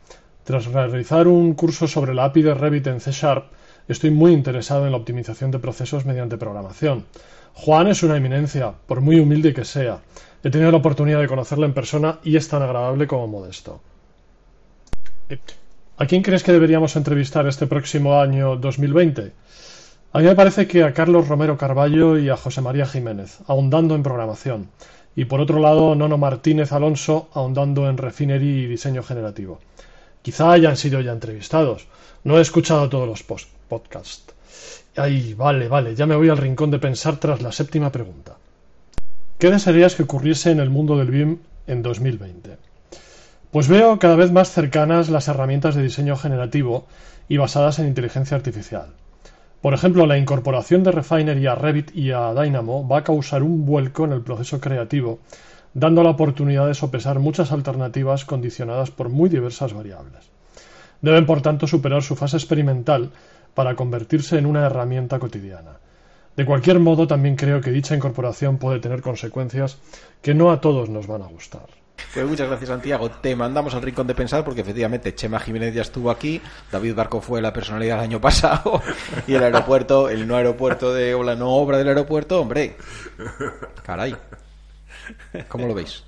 [0.45, 3.47] Tras realizar un curso sobre la API de Revit en C Sharp,
[3.89, 7.05] estoy muy interesado en la optimización de procesos mediante programación.
[7.55, 9.99] Juan es una eminencia, por muy humilde que sea.
[10.45, 13.81] He tenido la oportunidad de conocerle en persona y es tan agradable como modesto.
[15.97, 19.31] ¿A quién crees que deberíamos entrevistar este próximo año 2020?
[20.13, 23.95] A mí me parece que a Carlos Romero Carballo y a José María Jiménez, ahondando
[23.95, 24.71] en programación.
[25.15, 29.61] Y por otro lado, Nono Martínez Alonso, ahondando en refinery y diseño generativo.
[30.21, 31.87] Quizá hayan sido ya entrevistados.
[32.25, 33.23] No he escuchado todos los
[33.69, 34.35] podcasts.
[34.97, 38.37] Ay, vale, vale, ya me voy al rincón de pensar tras la séptima pregunta.
[39.39, 42.74] ¿Qué desearías que ocurriese en el mundo del BIM en 2020?
[43.55, 46.87] Pues veo cada vez más cercanas las herramientas de diseño generativo
[47.29, 48.89] y basadas en inteligencia artificial.
[49.63, 53.65] Por ejemplo, la incorporación de Refinery a Revit y a Dynamo va a causar un
[53.65, 55.21] vuelco en el proceso creativo
[55.73, 60.33] dando la oportunidad de sopesar muchas alternativas condicionadas por muy diversas variables.
[61.01, 63.13] Deben, por tanto, superar su fase experimental
[63.55, 65.79] para convertirse en una herramienta cotidiana.
[66.35, 69.79] De cualquier modo, también creo que dicha incorporación puede tener consecuencias
[70.23, 71.84] que no a todos nos van a gustar.
[72.13, 73.11] Pues muchas gracias, Santiago.
[73.11, 77.21] Te mandamos al rincón de pensar porque efectivamente Chema Jiménez ya estuvo aquí, David Barco
[77.21, 78.83] fue la personalidad del año pasado
[79.27, 82.77] y el aeropuerto, el no aeropuerto de, o la no obra del aeropuerto, hombre.
[83.85, 84.17] Caray.
[85.49, 86.05] ¿Cómo lo veis?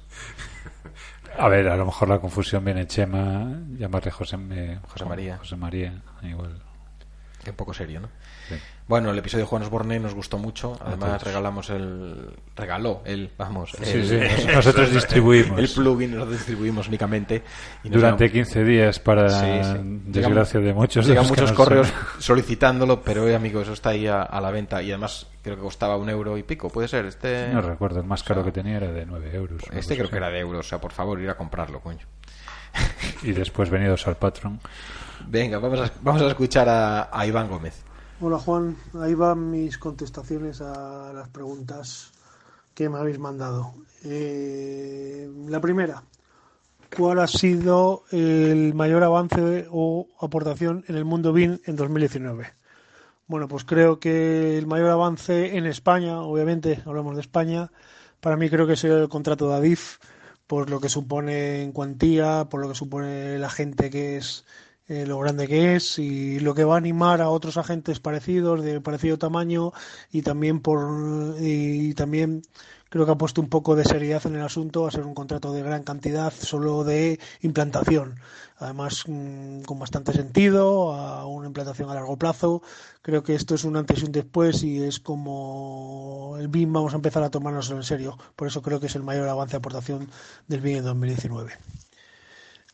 [1.38, 3.46] A ver, a lo mejor la confusión viene Chema,
[3.76, 5.36] llamarle José, eh, José María.
[5.38, 6.62] José María, igual.
[7.42, 8.08] Que un poco serio, ¿no?
[8.48, 8.56] Sí.
[8.88, 10.76] Bueno, el episodio de Juan Osborne nos gustó mucho.
[10.80, 11.22] Además, todos.
[11.24, 12.30] regalamos el.
[12.56, 13.72] Regaló él, vamos.
[13.82, 14.06] Sí, el-
[14.38, 15.58] sí, nosotros distribuimos.
[15.58, 17.42] El plugin, nosotros distribuimos únicamente.
[17.84, 19.24] Y Durante llegamos- 15 días para
[20.04, 21.06] desgracia de muchos.
[21.06, 24.82] Llegan muchos correos solicitándolo, pero eh, amigo, eso está ahí a, a la venta.
[24.82, 26.68] Y además, creo que costaba un euro y pico.
[26.68, 27.06] ¿Puede ser?
[27.06, 27.48] Este.
[27.52, 29.62] No recuerdo, el más caro o sea, que tenía era de 9 euros.
[29.72, 30.66] Este creo que era de euros.
[30.66, 32.06] O sea, por favor, ir a comprarlo, coño.
[33.22, 34.60] Y después venidos al Patron.
[35.28, 37.82] Venga, vamos a, vamos a escuchar a, Iván Gómez.
[38.20, 42.12] Hola Juan, ahí van mis contestaciones a las preguntas
[42.74, 43.74] que me habéis mandado.
[44.04, 46.02] Eh, la primera,
[46.96, 52.52] ¿cuál ha sido el mayor avance o aportación en el mundo BIN en 2019?
[53.26, 57.70] Bueno, pues creo que el mayor avance en España, obviamente, hablamos de España,
[58.20, 59.98] para mí creo que es el contrato de Adif,
[60.46, 64.44] por lo que supone en cuantía, por lo que supone la gente que es
[64.88, 68.62] eh, lo grande que es y lo que va a animar a otros agentes parecidos
[68.62, 69.72] de parecido tamaño
[70.12, 72.42] y también por y también
[72.88, 75.52] creo que ha puesto un poco de seriedad en el asunto a ser un contrato
[75.52, 78.20] de gran cantidad solo de implantación.
[78.58, 82.62] Además mm, con bastante sentido a una implantación a largo plazo.
[83.02, 86.92] Creo que esto es un antes y un después y es como el BIM vamos
[86.92, 88.16] a empezar a tomarnos en serio.
[88.36, 90.08] Por eso creo que es el mayor avance de aportación
[90.48, 91.52] del BIM en 2019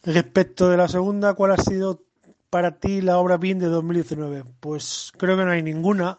[0.05, 2.03] Respecto de la segunda, ¿cuál ha sido
[2.51, 4.45] para ti la obra BIM de 2019?
[4.59, 6.19] Pues creo que no hay ninguna.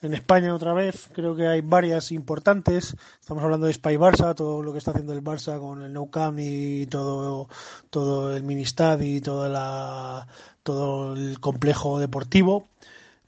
[0.00, 2.96] En España otra vez, creo que hay varias importantes.
[3.20, 6.08] Estamos hablando de Spy Barça, todo lo que está haciendo el Barça con el Nou
[6.38, 7.48] y todo,
[7.90, 10.26] todo el Ministad y toda la,
[10.62, 12.68] todo el complejo deportivo.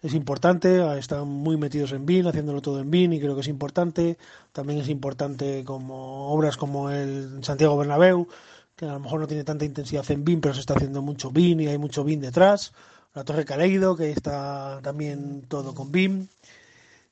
[0.02, 3.48] Es importante, están muy metidos en BIM, haciéndolo todo en BIM y creo que es
[3.48, 4.16] importante.
[4.52, 8.26] También es importante como obras como el Santiago Bernabéu,
[8.80, 11.30] que a lo mejor no tiene tanta intensidad en BIM, pero se está haciendo mucho
[11.30, 12.72] BIM y hay mucho BIM detrás.
[13.12, 16.28] La Torre Caleido, que está también todo con BIM.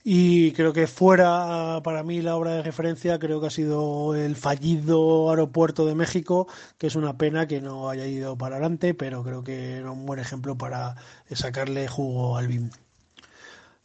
[0.02, 4.34] Y creo que fuera, para mí, la obra de referencia, creo que ha sido el
[4.34, 9.22] fallido aeropuerto de México, que es una pena que no haya ido para adelante, pero
[9.22, 10.96] creo que era un buen ejemplo para
[11.30, 12.70] sacarle jugo al BIM.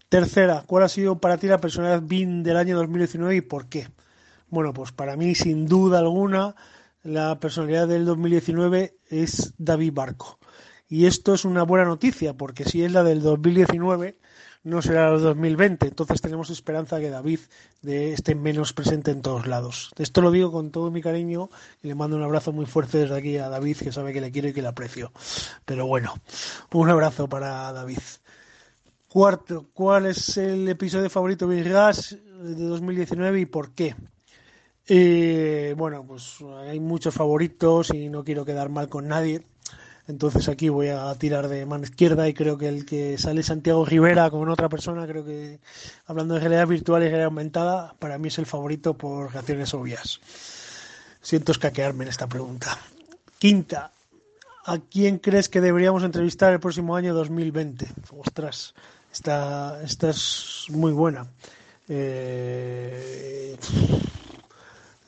[0.08, 3.89] Tercera, ¿cuál ha sido para ti la personalidad BIM del año 2019 y por qué?
[4.50, 6.56] Bueno, pues para mí, sin duda alguna,
[7.04, 10.39] la personalidad del 2019 es David Barco.
[10.88, 14.18] Y esto es una buena noticia, porque si es la del 2019,
[14.63, 15.88] no será la del 2020.
[15.88, 17.39] Entonces tenemos esperanza que David
[17.84, 19.92] esté menos presente en todos lados.
[19.98, 21.50] Esto lo digo con todo mi cariño
[21.82, 24.32] y le mando un abrazo muy fuerte desde aquí a David, que sabe que le
[24.32, 25.12] quiero y que le aprecio.
[25.66, 26.13] Pero bueno,
[26.72, 28.00] un abrazo para David.
[29.08, 33.96] Cuarto, ¿cuál es el episodio favorito de Gas de 2019 y por qué?
[34.88, 39.43] Eh, bueno, pues hay muchos favoritos y no quiero quedar mal con nadie.
[40.08, 43.86] Entonces aquí voy a tirar de mano izquierda y creo que el que sale Santiago
[43.86, 45.60] Rivera con otra persona, creo que
[46.06, 50.19] hablando de realidad virtual y realidad aumentada, para mí es el favorito por razones obvias.
[51.22, 52.78] Siento escaquearme en esta pregunta.
[53.39, 53.91] Quinta,
[54.65, 57.88] ¿a quién crees que deberíamos entrevistar el próximo año 2020?
[58.17, 58.74] Ostras,
[59.10, 61.28] esta, esta es muy buena.
[61.88, 63.56] Eh,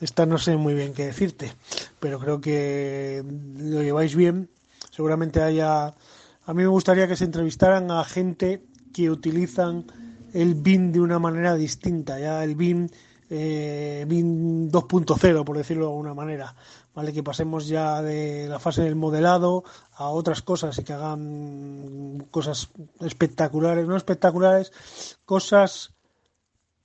[0.00, 1.52] esta no sé muy bien qué decirte,
[2.00, 3.24] pero creo que
[3.58, 4.50] lo lleváis bien.
[4.90, 5.86] Seguramente haya.
[5.88, 9.86] A mí me gustaría que se entrevistaran a gente que utilizan
[10.32, 12.88] el BIM de una manera distinta, ya el BIM,
[13.30, 16.54] eh, BIM 2.0, por decirlo de alguna manera.
[16.94, 17.12] ¿Vale?
[17.12, 22.70] Que pasemos ya de la fase del modelado a otras cosas y que hagan cosas
[23.00, 24.72] espectaculares, no espectaculares,
[25.26, 25.95] cosas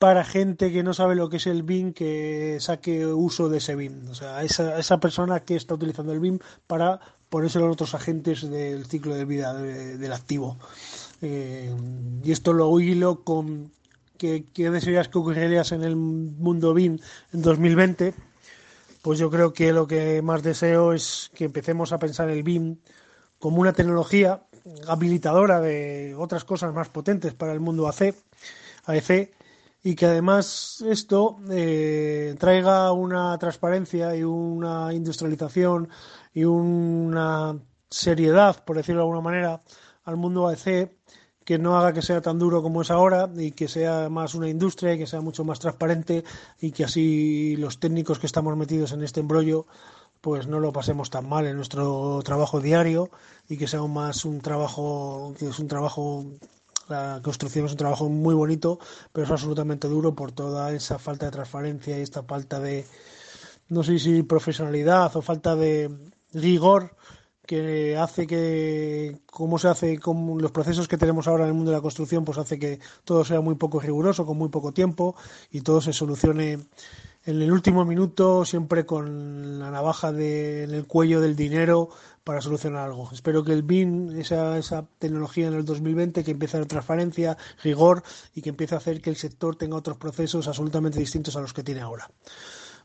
[0.01, 3.75] para gente que no sabe lo que es el BIM que saque uso de ese
[3.75, 4.09] BIM.
[4.09, 8.41] O sea, esa, esa persona que está utilizando el BIM para ponérselo a otros agentes
[8.49, 10.57] del ciclo de vida de- del activo.
[11.21, 11.71] Eh,
[12.23, 13.71] y esto lo hilo con
[14.17, 16.97] qué, qué desearías que ocurrieras en el mundo BIM
[17.31, 18.15] en 2020.
[19.03, 22.77] Pues yo creo que lo que más deseo es que empecemos a pensar el BIM
[23.37, 24.41] como una tecnología
[24.87, 28.15] habilitadora de otras cosas más potentes para el mundo AC,
[28.87, 29.31] AEC
[29.83, 35.89] y que además esto eh, traiga una transparencia y una industrialización
[36.33, 37.59] y una
[37.89, 39.63] seriedad, por decirlo de alguna manera,
[40.03, 40.97] al mundo AEC
[41.43, 44.47] que no haga que sea tan duro como es ahora y que sea más una
[44.49, 46.23] industria y que sea mucho más transparente
[46.59, 49.65] y que así los técnicos que estamos metidos en este embrollo
[50.21, 53.09] pues no lo pasemos tan mal en nuestro trabajo diario
[53.49, 56.25] y que sea más un trabajo que es un trabajo
[56.91, 58.79] la construcción es un trabajo muy bonito
[59.11, 62.85] pero es absolutamente duro por toda esa falta de transparencia y esta falta de
[63.69, 65.89] no sé si profesionalidad o falta de
[66.33, 66.95] rigor
[67.47, 71.71] que hace que cómo se hace con los procesos que tenemos ahora en el mundo
[71.71, 75.15] de la construcción pues hace que todo sea muy poco riguroso con muy poco tiempo
[75.49, 76.59] y todo se solucione
[77.23, 81.89] en el último minuto siempre con la navaja de, en el cuello del dinero
[82.23, 83.09] para solucionar algo.
[83.11, 87.37] Espero que el BIM, esa, esa tecnología en el 2020, que empiece a dar transparencia,
[87.63, 88.03] rigor
[88.35, 91.53] y que empiece a hacer que el sector tenga otros procesos absolutamente distintos a los
[91.53, 92.09] que tiene ahora.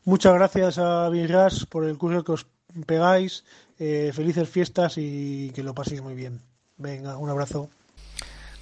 [0.05, 2.47] Muchas gracias a BIRAS por el curso que os
[2.85, 3.43] pegáis.
[3.79, 6.41] Eh, felices fiestas y que lo paséis muy bien.
[6.77, 7.69] Venga, un abrazo.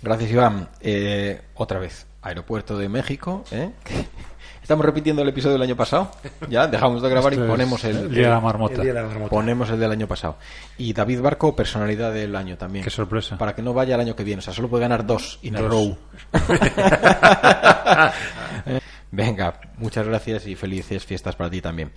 [0.01, 0.69] Gracias, Iván.
[0.82, 3.43] Eh, otra vez, Aeropuerto de México.
[3.51, 3.71] ¿eh?
[4.66, 6.09] Estamos repitiendo el episodio del año pasado.
[6.49, 8.74] Ya dejamos de grabar y Esto ponemos el, el día de la marmota.
[8.74, 9.30] El día de la marmota.
[9.30, 10.38] Ponemos el del año pasado.
[10.80, 12.84] Y David Barco, personalidad del año también.
[12.84, 13.38] Qué sorpresa.
[13.38, 14.39] Para que no vaya el año que viene.
[14.39, 15.95] O sea, solo puede ganar dos in a row.
[19.16, 21.91] Venga, muchas gracias y felices fiestas para ti también.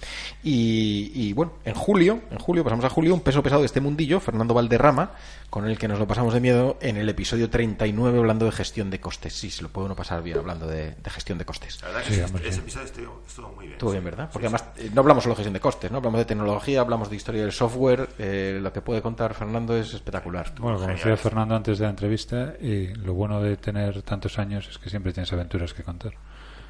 [0.45, 3.81] Y, y, bueno, en julio, en julio pasamos a julio, un peso pesado de este
[3.81, 5.11] mundillo, Fernando Valderrama,
[5.51, 8.91] con el que nos lo pasamos de miedo en el episodio 39 hablando de gestión
[8.91, 9.33] de costes.
[9.33, 11.81] Sí, se lo puede uno pasar bien hablando de, de gestión de costes.
[11.83, 13.73] La verdad que Sí, ese, ese episodio estuvo, estuvo muy bien.
[13.73, 14.31] Estuvo bien, ¿verdad?
[14.33, 15.97] Porque además eh, no hablamos solo de gestión de costes, ¿no?
[15.99, 18.09] Hablamos de tecnología, hablamos de historia del software.
[18.19, 20.55] eh, lo que puede contar Fernando es espectacular.
[20.61, 24.69] Bueno, como decía Fernando antes de la entrevista, y lo bueno de tener tantos años
[24.71, 26.13] es que siempre tienes aventuras que contar.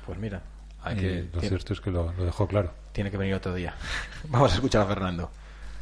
[0.09, 0.41] Pues mira,
[0.83, 2.71] hay Y que, lo tiene, cierto es que lo, lo dejó claro.
[2.93, 3.75] tiene que venir otro día.
[4.31, 5.31] Vamos a escuchar a Fernando.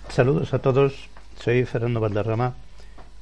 [0.08, 1.08] Saludos a todos,
[1.40, 2.54] soy Fernando Valderrama,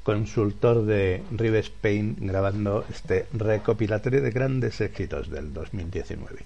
[0.03, 6.41] consultor de Rive Spain, grabando este recopilatorio de grandes éxitos del 2019.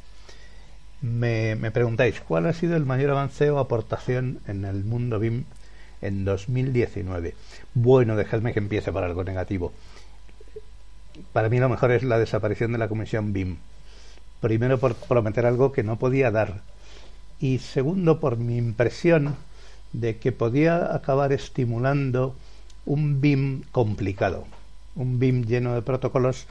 [1.03, 5.45] Me, me preguntáis, ¿cuál ha sido el mayor avance o aportación en el mundo BIM
[6.03, 7.37] en 2019?
[7.75, 9.73] Bueno, dejadme que empiece por algo negativo.
[11.33, 13.59] Para mí lo mejor es la desaparición de la comisión BIM.
[14.41, 16.63] Primero por prometer algo que no podía dar.
[17.41, 19.37] Y segundo por mi impresión
[19.93, 22.35] de que podía acabar estimulando
[22.85, 24.47] un BIM complicado,
[24.97, 26.47] un BIM lleno de protocolos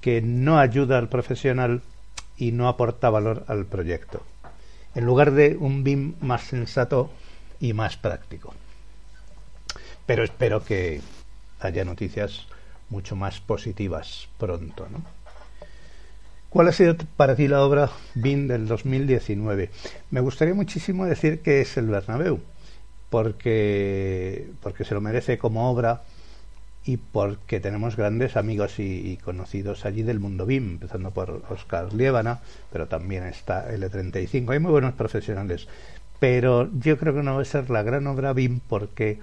[0.00, 1.82] que no ayuda al profesional
[2.36, 4.22] y no aporta valor al proyecto,
[4.94, 7.10] en lugar de un BIM más sensato
[7.60, 8.54] y más práctico.
[10.06, 11.00] Pero espero que
[11.60, 12.46] haya noticias
[12.90, 15.02] mucho más positivas pronto, ¿no?
[16.54, 19.70] ¿Cuál ha sido para ti la obra BIM del 2019?
[20.12, 22.38] Me gustaría muchísimo decir que es el Bernabéu,
[23.10, 26.02] porque, porque se lo merece como obra
[26.84, 31.92] y porque tenemos grandes amigos y, y conocidos allí del mundo BIM, empezando por Oscar
[31.92, 32.38] Liébana,
[32.72, 34.52] pero también está L35.
[34.52, 35.66] Hay muy buenos profesionales,
[36.20, 39.18] pero yo creo que no va a ser la gran obra BIM porque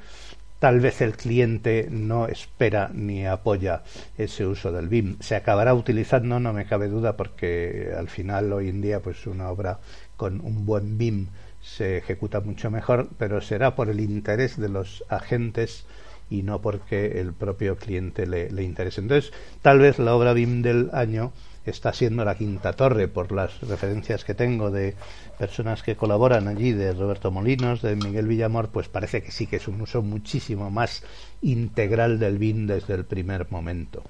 [0.62, 3.82] tal vez el cliente no espera ni apoya
[4.16, 5.18] ese uso del BIM.
[5.20, 9.50] Se acabará utilizando, no me cabe duda, porque al final hoy en día pues una
[9.50, 9.80] obra
[10.18, 11.30] con un buen BIM
[11.64, 15.88] se ejecuta mucho mejor, pero será por el interés de los agentes
[16.30, 19.02] y no porque el propio cliente le, le interese.
[19.02, 19.34] Entonces,
[19.64, 21.34] tal vez la obra BIM del año
[21.66, 24.96] está siendo la quinta torre por las referencias que tengo de
[25.38, 29.58] personas que colaboran allí, de Roberto Molinos, de Miguel Villamor, pues parece que sí que
[29.58, 31.04] es un uso muchísimo más
[31.42, 34.04] integral del BIM desde el primer momento.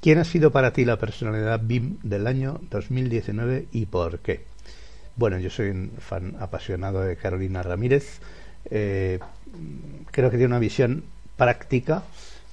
[0.00, 4.44] ¿Quién ha sido para ti la personalidad BIM del año 2019 y por qué?
[5.16, 8.20] Bueno, yo soy un fan apasionado de Carolina Ramírez.
[8.70, 9.18] Eh,
[10.10, 11.04] creo que tiene una visión
[11.36, 12.02] práctica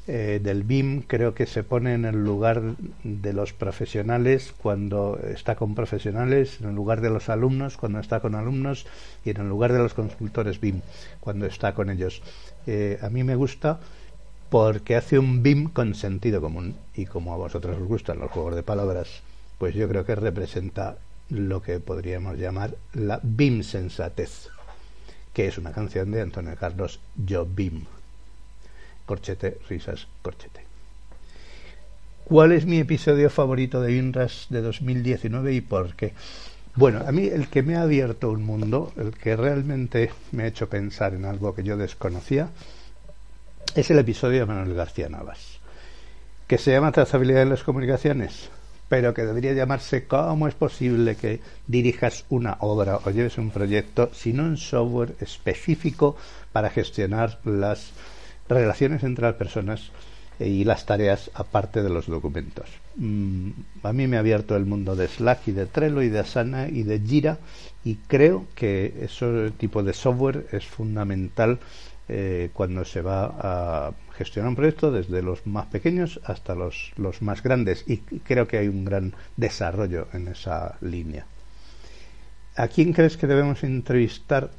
[0.08, 1.04] eh, del BIM.
[1.04, 6.70] Creo que se pone en el lugar de los profesionales cuando está con profesionales, en
[6.70, 8.88] el lugar de los alumnos cuando está con alumnos
[9.24, 10.82] y en el lugar de los consultores BIM
[11.20, 12.24] cuando está con ellos.
[12.66, 13.80] Eh, a mí me gusta
[14.50, 18.56] porque hace un BIM con sentido común y como a vosotros os gustan los juegos
[18.56, 19.22] de palabras,
[19.58, 20.98] pues yo creo que representa
[21.30, 24.50] lo que podríamos llamar la BIM sensatez,
[25.32, 27.86] que es una canción de Antonio Carlos Yo BIM.
[29.12, 30.62] Corchete, risas, corchete.
[32.24, 36.14] ¿Cuál es mi episodio favorito de INRAS de 2019 y por qué?
[36.76, 40.48] Bueno, a mí el que me ha abierto un mundo, el que realmente me ha
[40.48, 42.52] hecho pensar en algo que yo desconocía,
[43.76, 45.60] es el episodio de Manuel García Navas,
[46.48, 48.50] que se llama Trazabilidad de las Comunicaciones,
[48.88, 54.10] pero que debería llamarse ¿Cómo es posible que dirijas una obra o lleves un proyecto
[54.14, 56.16] sin un software específico
[56.54, 57.92] para gestionar las
[58.58, 59.92] relaciones entre las personas
[60.40, 62.68] y las tareas aparte de los documentos.
[62.96, 63.50] Mm,
[63.84, 66.68] a mí me ha abierto el mundo de Slack y de Trello y de Asana
[66.68, 67.38] y de Jira
[67.84, 71.60] y creo que ese tipo de software es fundamental
[72.10, 77.22] eh, cuando se va a gestionar un proyecto desde los más pequeños hasta los, los
[77.22, 81.26] más grandes y creo que hay un gran desarrollo en esa línea.
[82.56, 84.52] ¿A quién crees que debemos entrevistar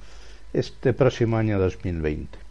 [0.55, 2.42] este próximo año 2020?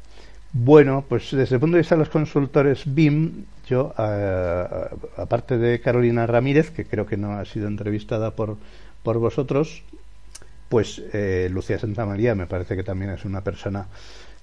[0.53, 4.65] Bueno, pues desde el punto de vista de los consultores BIM, yo, eh,
[5.15, 8.57] aparte de Carolina Ramírez, que creo que no ha sido entrevistada por,
[9.01, 9.83] por vosotros,
[10.67, 13.87] pues eh, Lucía Santamaría me parece que también es una persona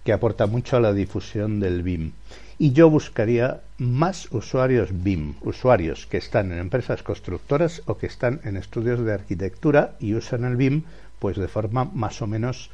[0.02, 2.12] que aporta mucho a la difusión del BIM.
[2.58, 8.40] Y yo buscaría más usuarios BIM, usuarios que están en empresas constructoras o que están
[8.44, 10.84] en estudios de arquitectura y usan el BIM
[11.18, 12.70] pues de forma más o menos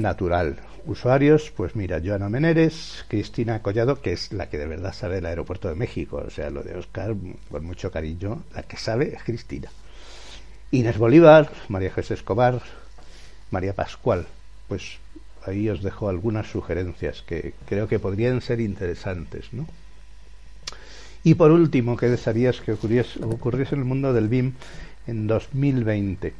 [0.00, 0.56] natural.
[0.86, 5.26] Usuarios, pues mira, Joana Meneres, Cristina Collado, que es la que de verdad sabe del
[5.26, 7.14] aeropuerto de México, o sea, lo de Oscar,
[7.50, 9.70] con mucho cariño, la que sabe es Cristina.
[10.70, 12.62] Inés Bolívar, María José Escobar,
[13.50, 14.26] María Pascual,
[14.68, 14.98] pues
[15.44, 19.66] ahí os dejo algunas sugerencias que creo que podrían ser interesantes, ¿no?
[21.22, 24.54] Y por último, ¿qué desearías que ocurriese, ocurriese en el mundo del BIM
[25.06, 26.32] en 2020?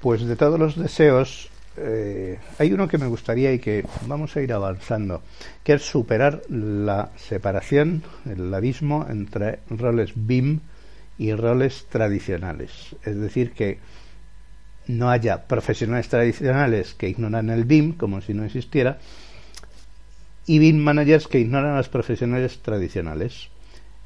[0.00, 4.42] Pues de todos los deseos, eh, hay uno que me gustaría y que vamos a
[4.42, 5.22] ir avanzando,
[5.62, 10.60] que es superar la separación, el abismo entre roles BIM
[11.18, 12.96] y roles tradicionales.
[13.04, 13.78] Es decir, que
[14.86, 18.98] no haya profesionales tradicionales que ignoran el BIM como si no existiera
[20.46, 23.48] y BIM managers que ignoran a los profesionales tradicionales.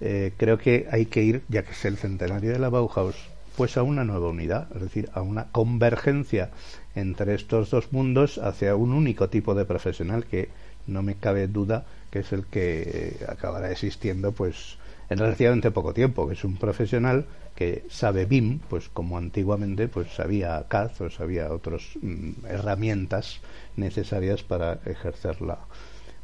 [0.01, 3.17] Eh, creo que hay que ir, ya que es el centenario de la Bauhaus,
[3.59, 6.51] pues a una nueva unidad, es decir, a una convergencia
[6.95, 10.49] entre estos dos mundos hacia un único tipo de profesional que
[10.87, 14.79] no me cabe duda que es el que acabará existiendo pues
[15.11, 20.15] en relativamente poco tiempo, que es un profesional que sabe BIM, pues como antiguamente pues
[20.15, 23.41] sabía CAD o sabía otras mm, herramientas
[23.75, 25.59] necesarias para ejercer la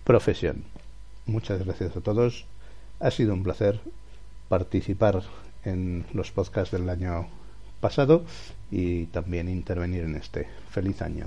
[0.05, 0.63] profesión.
[1.27, 2.47] Muchas gracias a todos.
[3.01, 3.81] Ha sido un placer
[4.49, 5.21] participar
[5.65, 7.29] en los podcasts del año
[7.81, 8.25] pasado
[8.71, 10.49] y también intervenir en este.
[10.71, 11.27] Feliz año.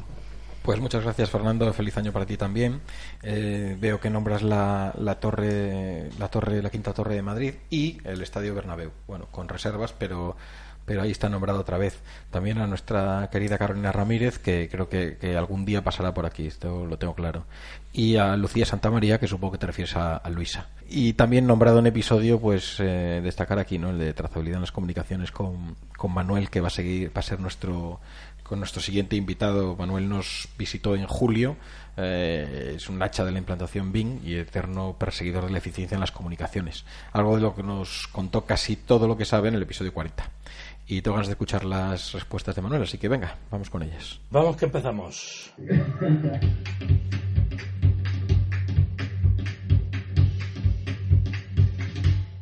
[0.63, 2.81] Pues muchas gracias Fernando, feliz año para ti también.
[3.23, 7.99] Eh, veo que nombras la, la, torre, la torre, la quinta torre de Madrid y
[8.03, 8.91] el Estadio Bernabéu.
[9.07, 10.35] Bueno, con reservas, pero
[10.88, 11.99] pero ahí está nombrado otra vez.
[12.31, 16.85] También a nuestra querida Carolina Ramírez, que creo que, algún día pasará por aquí, esto
[16.85, 17.43] lo tengo claro.
[17.91, 20.69] Y a Lucía Santamaría, que supongo que te refieres a, Luisa.
[20.89, 23.89] Y también nombrado en episodio, pues eh, destacar aquí, ¿no?
[23.89, 27.23] El de trazabilidad en las comunicaciones con, con Manuel, que va a seguir, va a
[27.23, 27.99] ser nuestro
[28.43, 29.75] con nuestro siguiente invitado.
[29.75, 31.57] Manuel nos visitó en julio.
[31.97, 35.99] Eh, es un hacha de la implantación BIM y eterno perseguidor de la eficiencia en
[35.99, 36.85] las comunicaciones.
[37.11, 40.31] Algo de lo que nos contó casi todo lo que sabe en el episodio 40
[40.88, 44.19] y tengo ganas de escuchar las respuestas de Manuel, así que venga, vamos con ellas.
[44.31, 45.53] Vamos que empezamos.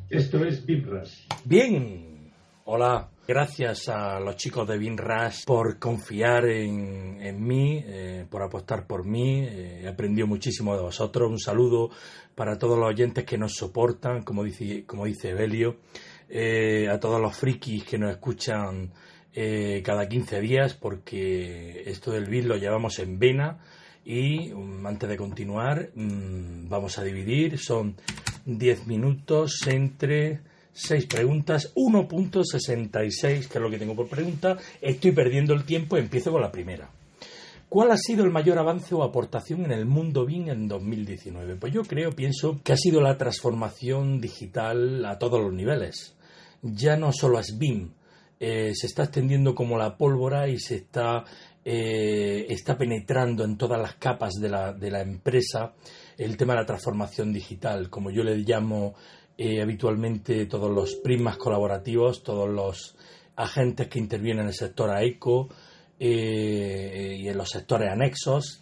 [0.10, 1.28] Esto es BIMRAS.
[1.44, 2.32] Bien,
[2.66, 3.10] hola.
[3.28, 9.40] Gracias a los chicos de BIMRAS por confiar en, mí, eh, por apostar por mí.
[9.40, 11.32] Eh, he aprendido muchísimo de vosotros.
[11.32, 11.90] Un saludo
[12.36, 15.78] para todos los oyentes que nos soportan, como dice, como dice Evelio.
[16.30, 18.92] Eh, a todos los frikis que nos escuchan
[19.34, 23.60] eh, cada 15 días, porque esto del BIM lo llevamos en vena.
[24.04, 27.58] Y um, antes de continuar, um, vamos a dividir.
[27.58, 27.96] Son
[28.46, 30.42] 10 minutos entre
[30.74, 34.58] 6 preguntas, 1.66, que es lo que tengo por pregunta.
[34.82, 36.90] Estoy perdiendo el tiempo, empiezo con la primera.
[37.68, 41.56] ¿Cuál ha sido el mayor avance o aportación en el mundo BIM en 2019?
[41.56, 46.15] Pues yo creo, pienso que ha sido la transformación digital a todos los niveles
[46.74, 47.92] ya no solo es BIM,
[48.40, 51.24] eh, se está extendiendo como la pólvora y se está,
[51.64, 55.74] eh, está penetrando en todas las capas de la, de la, empresa
[56.18, 58.96] el tema de la transformación digital, como yo le llamo
[59.38, 62.96] eh, habitualmente todos los prismas colaborativos, todos los
[63.36, 65.50] agentes que intervienen en el sector AECO
[65.98, 68.62] y en los sectores anexos.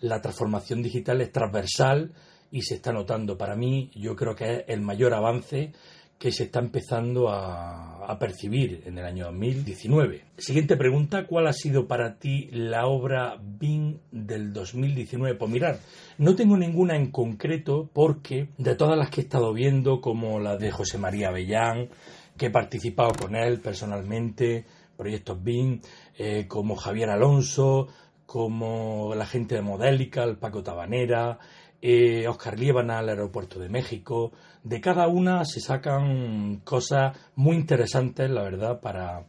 [0.00, 2.12] La transformación digital es transversal
[2.50, 3.36] y se está notando.
[3.36, 5.72] Para mí, yo creo que es el mayor avance
[6.18, 10.22] que se está empezando a, percibir en el año 2019.
[10.38, 15.34] Siguiente pregunta, ¿cuál ha sido para ti la obra BIM del 2019?
[15.34, 15.78] Pues mirar,
[16.16, 20.56] no tengo ninguna en concreto porque de todas las que he estado viendo, como la
[20.56, 21.90] de José María Bellán,
[22.38, 24.64] que he participado con él personalmente,
[24.96, 25.80] proyectos BIM,
[26.16, 27.88] eh, como Javier Alonso,
[28.24, 31.38] como la gente de Modélica, el Paco Tabanera,
[31.80, 34.32] eh, Oscar Liébana al aeropuerto de México.
[34.64, 39.26] De cada una se sacan cosas muy interesantes, la verdad, para,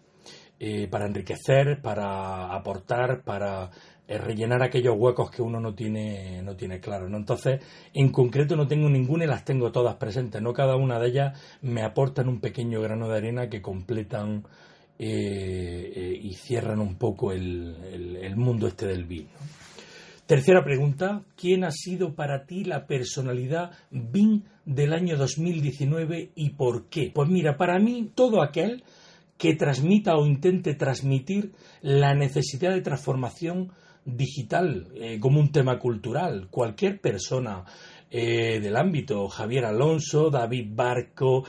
[0.60, 3.70] eh, para enriquecer, para aportar, para
[4.08, 7.08] eh, rellenar aquellos huecos que uno no tiene, no tiene claro.
[7.08, 7.18] ¿no?
[7.18, 7.62] Entonces,
[7.94, 10.42] en concreto no tengo ninguna y las tengo todas presentes.
[10.42, 14.44] No cada una de ellas me aportan un pequeño grano de arena que completan
[15.02, 19.30] y cierran un poco el, el, mundo este del vino.
[20.30, 26.86] Tercera pregunta, ¿quién ha sido para ti la personalidad BIN del año 2019 y por
[26.86, 27.12] qué?
[27.12, 28.84] Pues mira, para mí todo aquel
[29.40, 33.72] que transmita o intente transmitir la necesidad de transformación
[34.06, 36.48] digital eh, como un tema cultural.
[36.52, 37.66] Cualquier persona,
[38.12, 41.44] eh, del ámbito, Javier Alonso, David Barco,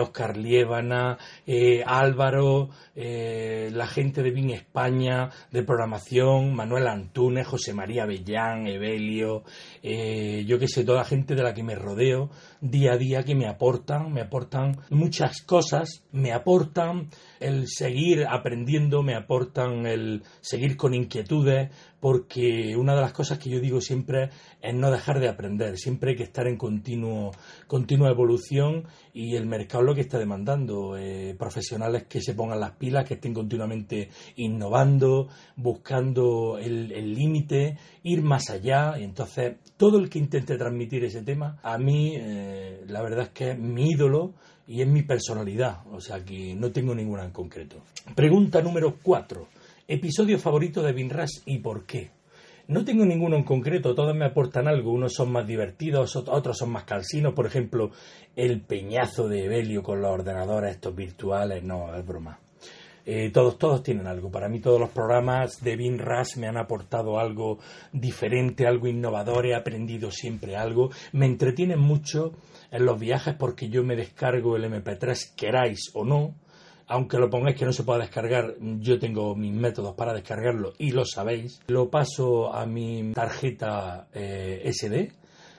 [0.00, 7.72] Oscar eh, Liébana, eh, Álvaro, la gente de BIN España, de programación, Manuel Antunes, José
[7.72, 9.44] María Bellán, Evelio,
[9.82, 12.30] yo que sé, toda la gente de la que me rodeo
[12.60, 17.08] día a día que me aportan, me aportan muchas cosas, me aportan
[17.38, 21.70] el seguir aprendiendo, me aportan el seguir con inquietudes,
[22.00, 24.30] porque una de las cosas que yo digo siempre
[24.60, 27.30] es no dejar de aprender, siempre hay que estar en continuo,
[27.66, 32.72] continua evolución y el mercado lo que está demandando, eh, profesionales que se pongan las
[32.72, 40.08] pilas, que estén continuamente innovando, buscando el límite, ir más allá, y entonces todo el
[40.08, 44.34] que intente transmitir ese tema, a mí eh, la verdad es que es mi ídolo,
[44.70, 47.82] y es mi personalidad, o sea que no tengo ninguna en concreto.
[48.14, 49.48] Pregunta número 4.
[49.92, 52.12] Episodio favorito de Binras y por qué.
[52.68, 56.70] No tengo ninguno en concreto, todos me aportan algo, unos son más divertidos, otros son
[56.70, 57.90] más calcinos, por ejemplo,
[58.36, 62.38] el peñazo de Evelio con los ordenadores estos virtuales, no, es broma.
[63.04, 64.30] Eh, todos, todos tienen algo.
[64.30, 67.58] Para mí todos los programas de Binras me han aportado algo
[67.92, 72.34] diferente, algo innovador, he aprendido siempre algo, me entretienen mucho
[72.70, 76.36] en los viajes porque yo me descargo el MP3, queráis o no,
[76.90, 80.90] aunque lo pongáis que no se pueda descargar, yo tengo mis métodos para descargarlo y
[80.90, 81.60] lo sabéis.
[81.68, 85.12] Lo paso a mi tarjeta eh, SD,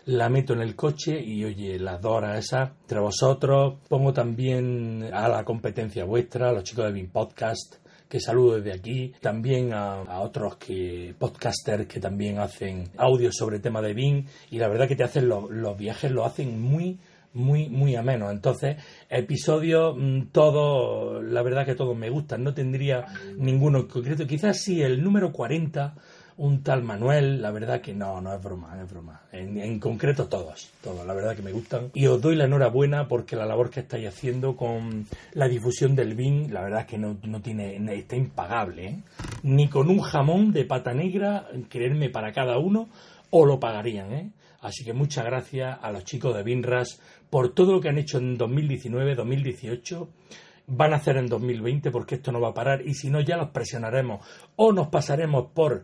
[0.08, 3.76] la meto en el coche y oye, las dos horas esas entre vosotros.
[3.88, 7.76] Pongo también a la competencia vuestra, a los chicos de BIM Podcast,
[8.10, 13.82] que saludo desde aquí, también a, otros que podcasters que también hacen audios sobre tema
[13.82, 17.00] de BIM y la verdad que te hacen los viajes, lo hacen muy
[17.34, 18.78] muy muy ameno entonces
[19.10, 23.06] episodios mm, todos la verdad que todos me gustan no tendría
[23.38, 25.96] ninguno en concreto quizás sí el número 40
[26.42, 29.22] un tal Manuel, la verdad que no, no es broma, es broma.
[29.32, 31.92] En, concreto todos, todos, la verdad que me gustan.
[31.94, 36.16] Y os doy la enhorabuena porque la labor que estáis haciendo con la difusión del
[36.16, 38.88] BIN, la verdad que no, no tiene, está impagable.
[38.88, 39.00] ¿eh?
[39.44, 42.90] Ni con un jamón de pata negra, quererme para cada uno,
[43.32, 44.14] o lo pagarían.
[44.14, 44.32] ¿eh?
[44.62, 48.20] Así que muchas gracias a los chicos de BINRAS por todo lo que han hecho
[48.20, 50.10] en 2019, 2018
[50.74, 53.36] van a hacer en 2020 porque esto no va a parar y si no ya
[53.36, 54.26] los presionaremos
[54.56, 55.84] o nos pasaremos por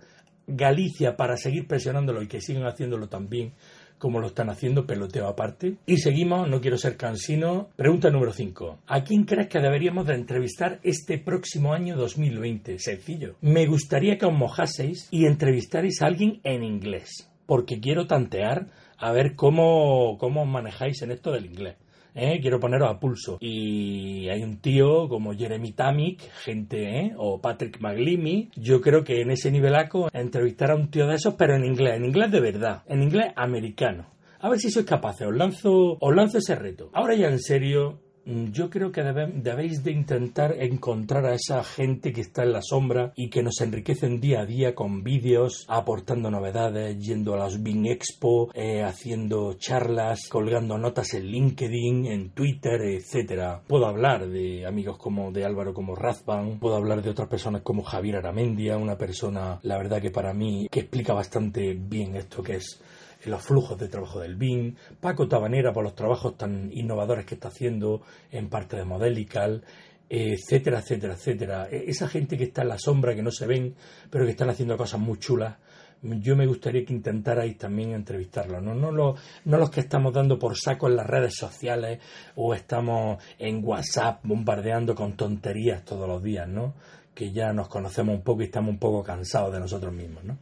[0.50, 3.54] Galicia para seguir presionándolo y que sigan haciéndolo también
[3.98, 5.78] como lo están haciendo, peloteo aparte.
[5.86, 7.70] Y seguimos, no quiero ser cansino.
[7.76, 8.80] Pregunta número 5.
[8.88, 12.80] ¿A quién crees que deberíamos de entrevistar este próximo año 2020?
[12.80, 13.36] Sencillo.
[13.42, 18.68] Me gustaría que os mojaseis y entrevistarais a alguien en inglés, porque quiero tantear
[19.00, 21.78] a ver cómo, cómo os manejáis en esto del inglés.
[22.18, 22.40] ¿eh?
[22.42, 23.38] quiero poneros a pulso.
[23.40, 27.14] Y hay un tío como Jeremy Tamik, gente, ¿eh?
[27.18, 31.36] o Patrick McLeamy, yo creo que en ese nivelaco entrevistar a un tío de esos,
[31.36, 34.08] pero en inglés, en inglés de verdad, en inglés americano.
[34.40, 36.90] A ver si sois capaces, os lanzo, os lanzo ese reto.
[36.94, 42.22] Ahora ya en serio, yo creo que debéis de intentar encontrar a esa gente que
[42.22, 47.00] está en la sombra y que nos enriquecen día a día con vídeos, aportando novedades,
[47.00, 53.62] yendo a las Bing Expo, eh, haciendo charlas, colgando notas en LinkedIn, en Twitter, etcétera.
[53.66, 57.84] Puedo hablar de amigos como de Álvaro como Razban, puedo hablar de otras personas como
[57.84, 62.58] Javier Aramendia, una persona, la verdad que para mí, que explica bastante bien esto que
[62.58, 62.82] es
[63.26, 67.50] los flujos de trabajo del BIM, Paco Tabanera por los trabajos tan innovadores que está
[67.50, 68.02] haciendo
[68.32, 69.64] en parte de Modelical,
[70.10, 71.68] etcétera, etcétera, etcétera.
[71.70, 73.76] E, esa gente que está en la sombra, que no se ven,
[74.10, 75.56] pero que están haciendo cosas muy chulas,
[76.02, 78.76] yo me gustaría que intentarais también entrevistarlos, ¿no?
[78.76, 82.00] No, los, no los que estamos dando por saco en las redes sociales
[82.36, 86.76] o estamos en WhatsApp bombardeando con tonterías todos los días, ¿no?
[87.18, 90.38] que ya nos conocemos un poco y estamos un poco cansados de nosotros mismos, ¿no?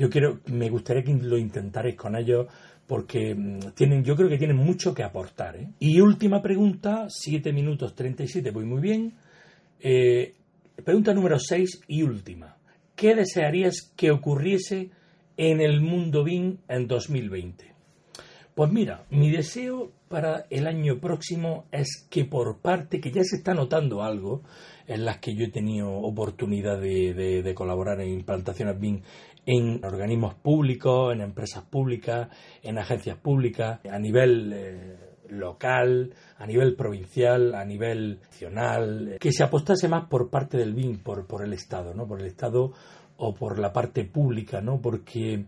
[0.00, 2.46] Yo quiero, me gustaría que lo intentarais con ellos
[2.86, 5.56] porque mm, tienen, yo creo que tienen mucho que aportar.
[5.56, 5.68] ¿eh?
[5.78, 9.12] Y última pregunta, 7 minutos 37, voy muy bien.
[9.78, 10.34] Eh,
[10.82, 12.56] pregunta número 6 y última.
[13.00, 14.90] ¿qué desearías que ocurriese
[15.38, 17.72] en el mundo BIM en 2020?
[18.54, 23.36] Pues mira, mi deseo para el año próximo es que por parte, que ya se
[23.36, 24.42] está notando algo,
[24.86, 29.00] en las que yo he tenido oportunidad de, colaborar en implantaciones BIM
[29.46, 32.28] en organismos públicos, en empresas públicas,
[32.62, 34.96] en agencias públicas, a nivel eh,
[35.28, 40.98] local, a nivel provincial, a nivel nacional, que se apostase más por parte del BIM,
[40.98, 42.06] por, por el Estado, ¿no?
[42.06, 42.72] Por el Estado
[43.22, 44.80] o por la parte pública, ¿no?
[44.80, 45.44] Porque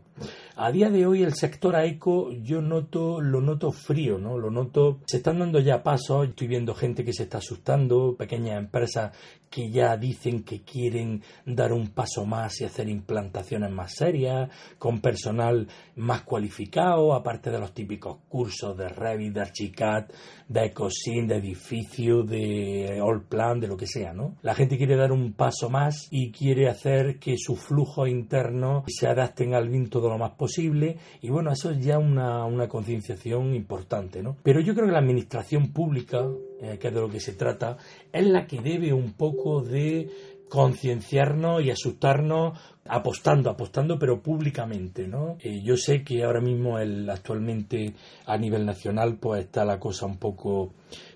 [0.56, 4.38] a día de hoy el sector AECO yo noto, lo noto frío, ¿no?
[4.38, 8.58] Lo noto, se están dando ya pasos, estoy viendo gente que se está asustando, pequeñas
[8.58, 9.16] empresas
[9.52, 14.48] que ya dicen que quieren dar un paso más y hacer implantaciones más serias,
[14.78, 20.06] con personal más cualificado, aparte de los típicos cursos de Revit, de Archicad,
[20.48, 24.36] de Ecosin, de edificio, de Allplan, de lo que sea, ¿no?
[24.40, 29.06] La gente quiere dar un paso más y quiere hacer que su flujo interno se
[29.06, 33.54] adapten al BIM todo lo más posible y bueno, eso es ya una, una concienciación
[33.54, 34.38] importante, ¿no?
[34.42, 36.26] Pero yo creo que la administración pública,
[36.62, 37.76] eh, que es de lo que se trata,
[38.12, 40.08] es la que debe un poco de
[40.48, 45.36] concienciarnos y asustarnos apostando, apostando, pero públicamente, ¿no?
[45.40, 47.94] Eh, yo sé que ahora mismo el, actualmente
[48.26, 50.74] a nivel nacional pues está la cosa un poco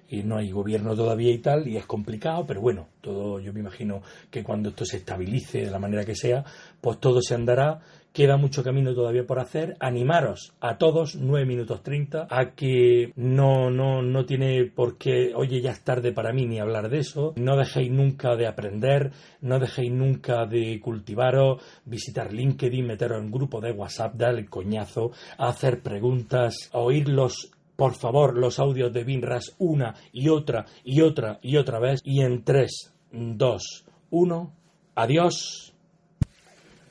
[0.08, 3.60] y no hay gobierno todavía y tal, y es complicado, pero bueno, todo yo me
[3.60, 6.44] imagino que cuando esto se estabilice de la manera que sea,
[6.80, 7.80] pues todo se andará.
[8.16, 9.76] Queda mucho camino todavía por hacer.
[9.78, 15.60] Animaros a todos, 9 minutos 30, a que no, no, no tiene por qué, oye,
[15.60, 17.34] ya es tarde para mí ni hablar de eso.
[17.36, 19.10] No dejéis nunca de aprender,
[19.42, 25.10] no dejéis nunca de cultivaros, visitar LinkedIn, meteros en grupo de WhatsApp, dar el coñazo,
[25.36, 31.38] hacer preguntas, oír los por favor, los audios de Binras una y otra y otra
[31.42, 32.00] y otra vez.
[32.02, 34.52] Y en 3, 2, 1,
[34.94, 35.74] adiós.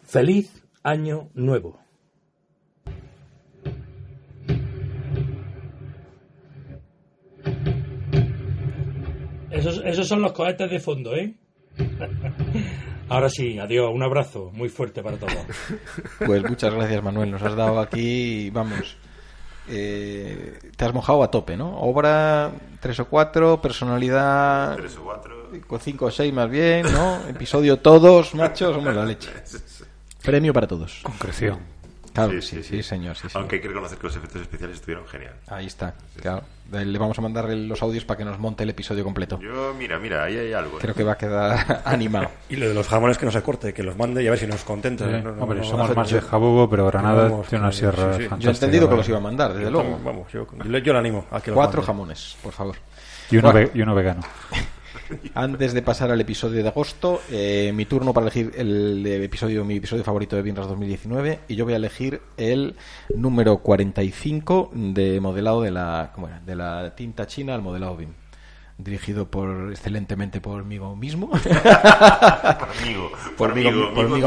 [0.03, 1.79] Feliz año nuevo.
[9.49, 11.33] Esos, esos son los cohetes de fondo, ¿eh?
[13.09, 15.33] Ahora sí, adiós, un abrazo muy fuerte para todos.
[16.25, 17.31] Pues muchas gracias, Manuel.
[17.31, 18.97] Nos has dado aquí, vamos,
[19.67, 21.79] eh, te has mojado a tope, ¿no?
[21.79, 25.35] Obra 3 o 4, personalidad 3 o 4.
[25.79, 27.27] 5 o 6 más bien, ¿no?
[27.27, 29.29] Episodio todos, machos, somos la leche.
[30.25, 30.99] Premio para todos.
[31.03, 31.75] Concreción.
[32.15, 33.17] Claro, sí, sí, señor.
[33.33, 35.33] Aunque hay que reconocer que los efectos especiales estuvieron genial.
[35.47, 35.93] Ahí está.
[36.21, 36.43] Claro.
[36.71, 39.37] Le vamos a mandar los audios para que nos monte el episodio completo.
[39.41, 40.77] Yo, mira, mira, ahí hay algo.
[40.77, 40.81] ¿eh?
[40.81, 42.31] Creo que va a quedar animado.
[42.49, 44.39] y lo de los jamones que no se corte, que los mande y a ver
[44.39, 45.05] si nos contenta.
[45.05, 49.09] Hombre, somos más de jabugo, pero Granada tiene una sierra Yo he entendido que los
[49.09, 49.99] iba a mandar, desde luego.
[50.03, 52.77] Vamos, yo, yo, le animo a que Cuatro jamones, por favor.
[53.29, 54.21] Y uno, y uno vegano.
[55.33, 59.75] Antes de pasar al episodio de agosto, eh, mi turno para elegir el episodio, mi
[59.77, 62.75] episodio favorito de Bienras 2019, y yo voy a elegir el
[63.15, 66.13] número 45 de modelado de la,
[66.45, 68.09] de la tinta china al modelado BIM
[68.77, 71.29] dirigido por excelentemente por mí mismo.
[73.37, 73.63] por por, mí,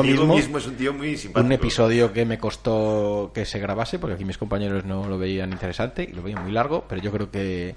[0.03, 0.39] mismo.
[0.39, 1.47] es un tío muy simpático.
[1.47, 5.53] Un episodio que me costó que se grabase, porque aquí mis compañeros no lo veían
[5.53, 7.77] interesante y lo veían muy largo, pero yo creo que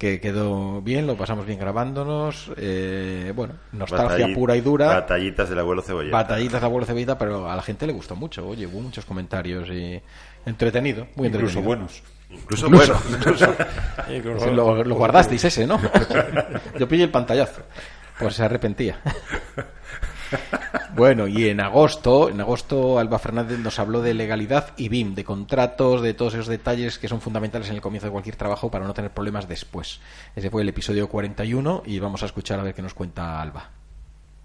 [0.00, 2.50] que quedó bien, lo pasamos bien grabándonos.
[2.56, 4.86] Eh, bueno, nostalgia pura y dura.
[4.86, 6.16] Batallitas del abuelo cebolleta.
[6.16, 8.48] Batallitas del abuelo cebolleta, pero a la gente le gustó mucho.
[8.48, 10.00] Oye, hubo muchos comentarios y
[10.46, 12.02] entretenido, muy Incluso buenos.
[12.30, 12.98] Incluso, buenos.
[14.54, 15.78] lo, lo guardasteis ese, ¿no?
[16.78, 17.60] Yo pillé el pantallazo.
[18.18, 19.00] Pues se arrepentía.
[20.96, 25.24] Bueno, y en agosto, en agosto Alba Fernández nos habló de legalidad y BIM, de
[25.24, 28.84] contratos, de todos esos detalles que son fundamentales en el comienzo de cualquier trabajo para
[28.84, 30.00] no tener problemas después.
[30.34, 33.70] Ese fue el episodio 41 y vamos a escuchar a ver qué nos cuenta Alba.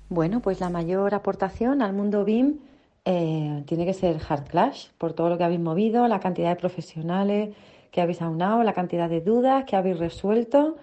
[0.09, 2.59] Bueno, pues la mayor aportación al mundo BIM
[3.05, 6.55] eh, tiene que ser Hard Clash, por todo lo que habéis movido, la cantidad de
[6.57, 7.55] profesionales
[7.91, 10.77] que habéis aunado, la cantidad de dudas que habéis resuelto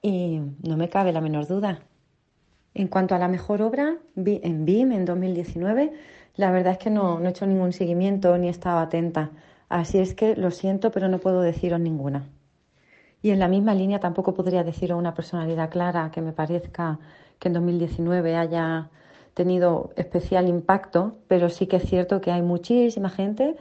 [0.00, 1.80] y no me cabe la menor duda
[2.74, 5.92] en cuanto a la mejor obra, en BIM en 2019,
[6.36, 9.30] la verdad es que no, he hecho ningún seguimiento ni he estado atenta.
[9.68, 12.28] Así es que lo siento, pero no puedo deciros ninguna.
[13.20, 16.98] Y en la misma línea tampoco podría deciros una personalidad clara que me parezca
[17.38, 18.90] que en 2019 haya
[19.34, 23.56] tenido especial impacto, pero sí que es cierto que hay muchísima gente,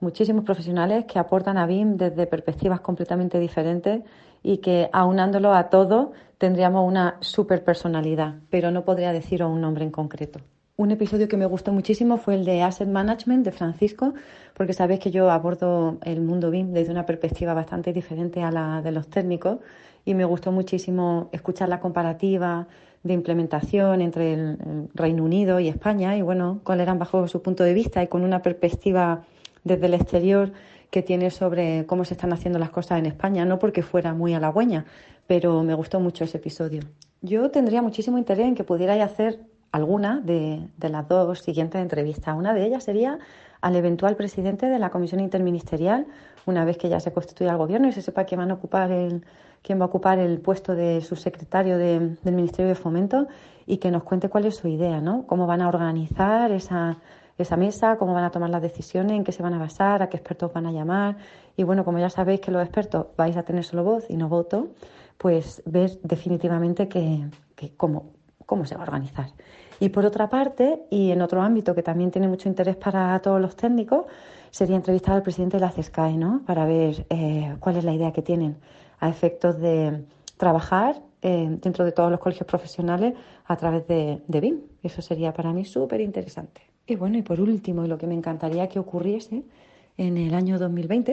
[0.00, 4.02] muchísimos profesionales que aportan a BIM desde perspectivas completamente diferentes
[4.44, 9.84] y que aunándolo a todo tendríamos una super personalidad, pero no podría deciros un nombre
[9.84, 10.38] en concreto.
[10.76, 14.12] un episodio que me gustó muchísimo fue el de Asset Management de Francisco,
[14.54, 18.82] porque sabéis que yo abordo el mundo BIM desde una perspectiva bastante diferente a la
[18.82, 19.58] de los técnicos
[20.04, 22.66] y me gustó muchísimo escuchar la comparativa
[23.02, 27.64] de implementación entre el, Reino Unido y España y bueno, cuál eran bajo su punto
[27.64, 29.22] de vista y con una perspectiva
[29.62, 30.52] desde el exterior
[30.94, 34.32] que tiene sobre cómo se están haciendo las cosas en España, no porque fuera muy
[34.32, 34.84] halagüeña,
[35.26, 36.82] pero me gustó mucho ese episodio.
[37.20, 39.40] Yo tendría muchísimo interés en que pudierais hacer
[39.72, 42.36] alguna de, las dos siguientes entrevistas.
[42.36, 43.18] Una de ellas sería
[43.60, 46.06] al eventual presidente de la Comisión Interministerial,
[46.46, 48.92] una vez que ya se constituya el gobierno y se sepa quién, van a ocupar
[48.92, 49.24] el,
[49.62, 53.26] quién va a ocupar el puesto de subsecretario del Ministerio de Fomento
[53.66, 55.26] y que nos cuente cuál es su idea, ¿no?
[55.26, 56.98] Cómo van a organizar esa,
[57.38, 60.08] esa mesa, cómo van a tomar las decisiones, en qué se van a basar, a
[60.08, 61.16] qué expertos van a llamar.
[61.56, 64.28] Y bueno, como ya sabéis que los expertos vais a tener solo voz y no
[64.28, 64.68] voto,
[65.18, 67.28] pues ver definitivamente que,
[67.76, 68.12] cómo,
[68.46, 69.30] cómo se va a organizar.
[69.80, 73.40] Y por otra parte, y en otro ámbito que también tiene mucho interés para todos
[73.40, 74.06] los técnicos,
[74.50, 76.42] sería entrevistar al presidente de la CESCAE, ¿no?
[76.46, 78.56] Para ver eh, cuál es la idea que tienen
[79.00, 80.04] a efectos de
[80.36, 83.14] trabajar eh, dentro de todos los colegios profesionales
[83.46, 84.60] a través de, de BIM.
[84.82, 86.73] Eso sería para mí súper interesante.
[86.86, 89.42] Y bueno, y por último, lo que me encantaría que ocurriese
[89.96, 91.12] en el año 2020,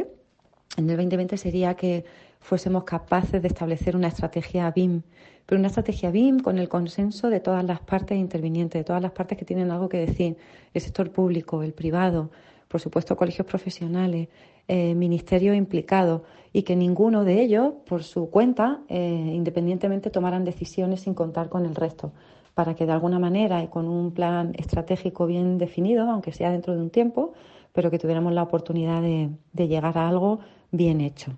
[0.78, 2.04] en el 2020 sería que
[2.40, 5.04] fuésemos capaces de establecer una estrategia BIM,
[5.46, 9.12] pero una estrategia BIM con el consenso de todas las partes intervinientes, de todas las
[9.12, 10.38] partes que tienen algo que decir,
[10.74, 12.32] el sector público, el privado,
[12.68, 14.30] por supuesto colegios profesionales,
[14.68, 16.22] eh, ministerios implicados,
[16.54, 21.66] y que ninguno de ellos, por su cuenta, eh, independientemente, tomaran decisiones sin contar con
[21.66, 22.12] el resto,
[22.54, 26.76] para que de alguna manera y con un plan estratégico bien definido, aunque sea dentro
[26.76, 27.34] de un tiempo,
[27.74, 30.40] pero que tuviéramos la oportunidad de llegar a algo
[30.72, 31.34] bien hecho.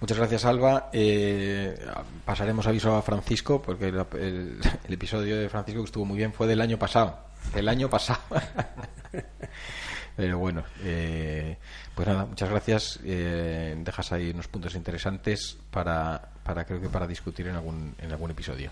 [0.00, 0.90] Muchas gracias, Alba.
[0.92, 1.74] Eh,
[2.24, 6.60] pasaremos aviso a Francisco, porque el, episodio de Francisco que estuvo muy bien fue del
[6.60, 7.18] año pasado.
[7.54, 8.20] Del año pasado.
[10.16, 11.56] Pero bueno, eh,
[11.94, 13.00] pues nada, muchas gracias.
[13.04, 18.12] Eh, dejas ahí unos puntos interesantes para, para, creo que para discutir en algún, en
[18.12, 18.70] algún episodio.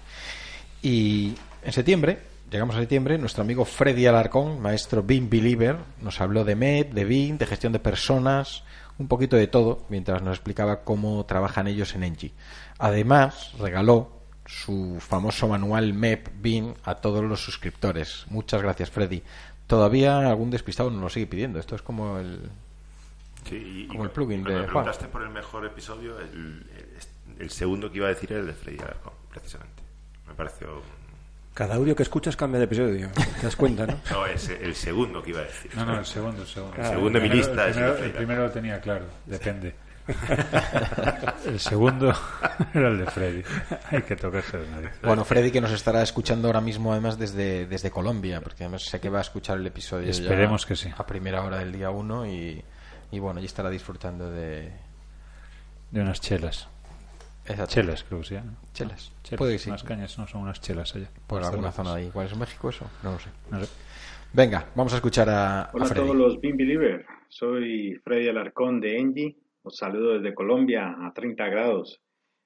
[0.84, 2.18] Y en septiembre,
[2.50, 7.06] llegamos a septiembre, nuestro amigo Freddy Alarcón, maestro BIM Believer, nos habló de MED, de
[7.06, 8.64] BIM, de gestión de personas,
[8.98, 12.32] un poquito de todo mientras nos explicaba cómo trabajan ellos en Engie.
[12.78, 14.12] Además, regaló
[14.44, 18.26] su famoso manual MEP BIM a todos los suscriptores.
[18.28, 19.22] Muchas gracias, Freddy.
[19.66, 21.58] Todavía algún despistado nos lo sigue pidiendo.
[21.58, 22.50] Esto es como el,
[23.88, 26.66] como el plugin de me preguntaste por el mejor episodio, el,
[27.38, 28.84] el, segundo que iba a decir era el de Freddy
[29.30, 29.73] precisamente.
[30.26, 30.82] Me pareció
[31.54, 33.10] cada audio que escuchas cambia de episodio.
[33.12, 33.94] ¿Te das cuenta, no?
[34.10, 35.70] No, es el segundo que iba a decir.
[35.76, 36.76] No, no, el segundo, el segundo.
[36.76, 37.66] el segundo de mi lista.
[37.68, 39.72] El primero, el primero lo tenía claro, depende.
[41.46, 42.12] el segundo
[42.74, 43.42] era el de Freddy.
[43.88, 44.90] Hay que tocarse de nariz.
[45.00, 49.00] Bueno, Freddy que nos estará escuchando ahora mismo además desde, desde Colombia, porque además sé
[49.00, 50.90] que va a escuchar el episodio Esperemos que sí.
[50.94, 52.64] a primera hora del día 1 y,
[53.12, 54.72] y bueno, ya estará disfrutando de...
[55.92, 56.68] De unas chelas.
[57.66, 58.36] Chelas, creo que sí.
[58.72, 59.12] Chelas.
[59.36, 59.68] Puede que sí.
[59.68, 61.10] Unas cañas no son unas chelas allá.
[61.26, 62.10] Por alguna zona de ahí.
[62.10, 62.90] ¿Cuál es México eso?
[63.02, 63.30] No lo sé.
[64.32, 67.06] Venga, vamos a escuchar a, Hola a, todos los Bean Believers.
[67.28, 69.36] Soy Freddy Alarcón de Engie.
[69.62, 72.00] Os saludo desde Colombia a 30 grados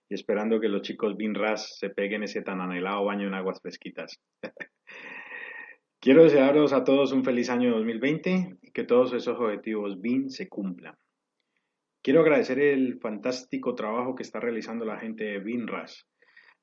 [0.09, 3.61] y esperando que los chicos Bean Ras se peguen ese tan anhelado baño en aguas
[3.61, 4.21] fresquitas.
[6.01, 10.49] Quiero desearos a todos un feliz año 2020 y que todos esos objetivos BIN se
[10.49, 10.95] cumplan.
[12.03, 16.07] Quiero agradecer el fantástico trabajo que está realizando la gente de BINRAS.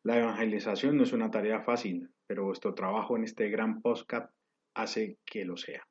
[0.04, 4.32] La evangelización no es una tarea fácil, pero vuestro trabajo en este gran podcast
[4.74, 5.86] hace que lo sea.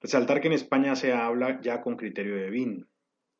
[0.00, 2.86] Resaltar que en España se habla ya con criterio de BIN,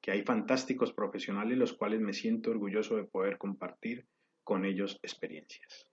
[0.01, 4.07] que hay fantásticos profesionales los cuales me siento orgulloso de poder compartir
[4.45, 5.87] con ellos experiencias.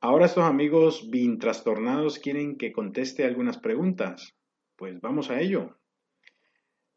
[0.00, 4.34] Ahora estos amigos BIN trastornados quieren que conteste algunas preguntas.
[4.76, 5.78] Pues vamos a ello.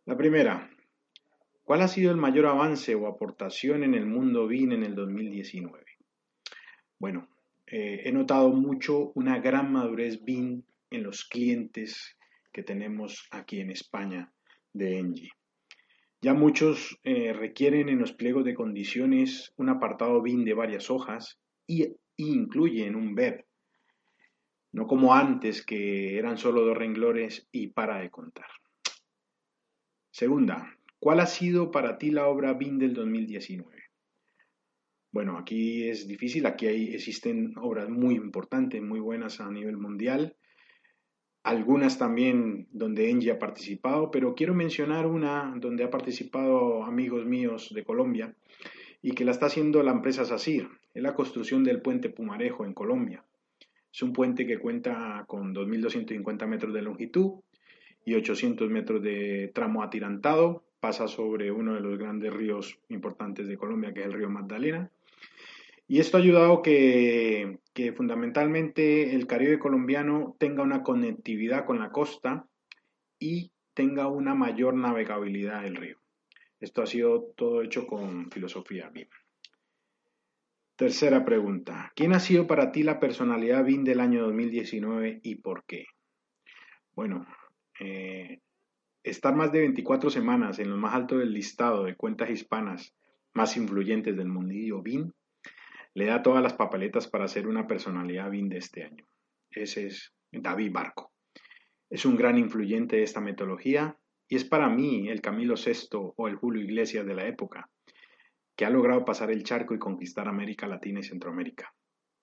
[0.06, 0.75] La primera,
[1.66, 5.84] ¿Cuál ha sido el mayor avance o aportación en el mundo BIN en el 2019?
[7.00, 7.28] Bueno,
[7.66, 12.16] eh, he notado mucho una gran madurez BIN en los clientes
[12.54, 14.32] que tenemos aquí en España
[14.74, 15.32] de Engie.
[16.22, 21.40] Ya muchos eh, requieren en los pliegos de condiciones un apartado BIN de varias hojas
[21.66, 21.82] y,
[22.16, 23.44] y incluyen un web,
[24.72, 28.50] no como antes que eran solo dos renglones y para de contar.
[30.12, 33.70] Segunda, ¿Cuál ha sido para ti la obra BIM del 2019?
[35.12, 40.36] Bueno, aquí es difícil, aquí hay, existen obras muy importantes, muy buenas a nivel mundial,
[41.44, 47.72] algunas también donde Engie ha participado, pero quiero mencionar una donde ha participado amigos míos
[47.72, 48.36] de Colombia
[49.04, 52.74] y que la está haciendo la empresa SACIR, es la construcción del puente Pumarejo en
[52.74, 53.24] Colombia.
[53.94, 57.42] Es un puente que cuenta con 2.250 metros de longitud
[58.04, 60.65] y 800 metros de tramo atirantado.
[60.80, 64.92] Pasa sobre uno de los grandes ríos importantes de Colombia, que es el río Magdalena.
[65.88, 67.60] Y esto ha ayudado que,
[67.96, 72.48] fundamentalmente el Caribe colombiano tenga una conectividad con la costa
[73.20, 75.98] y tenga una mayor navegabilidad del río.
[76.60, 79.08] Esto ha sido todo hecho con filosofía BIM.
[80.76, 81.92] Tercera pregunta.
[81.96, 85.86] ¿Quién ha sido para ti la personalidad BIM del año 2019 y por qué?
[86.96, 87.28] Bueno,
[87.80, 88.40] eh,
[89.06, 92.96] estar más de 24 semanas en lo más alto del listado de cuentas hispanas
[93.34, 95.12] más influyentes del mundillo BIM
[95.94, 99.06] le da todas las papeletas para ser una personalidad BIM de este año.
[99.52, 101.14] Ese es David Barco.
[101.90, 103.96] Es un gran influyente de esta metodología
[104.28, 107.70] y es para mí el Camilo VI o el Julio Iglesias de la época,
[108.58, 111.74] que ha logrado pasar el charco y conquistar América Latina y Centroamérica,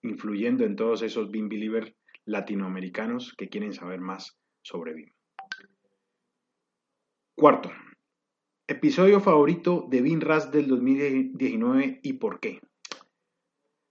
[0.02, 5.12] influyendo en todos esos BIM believers latinoamericanos que quieren saber más sobre BIM.
[7.34, 7.72] Cuarto,
[8.68, 12.60] episodio favorito de BIM RAS del 2019 y por qué.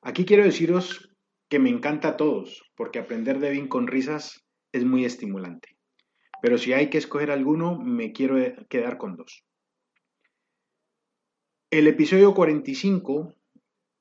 [0.03, 1.09] Aquí quiero deciros
[1.49, 5.75] que me encanta a todos, porque aprender de BIM con risas es muy estimulante.
[6.43, 8.35] Pero si hay que escoger alguno, me quiero
[8.69, 9.43] quedar con dos.
[11.71, 13.33] El episodio 45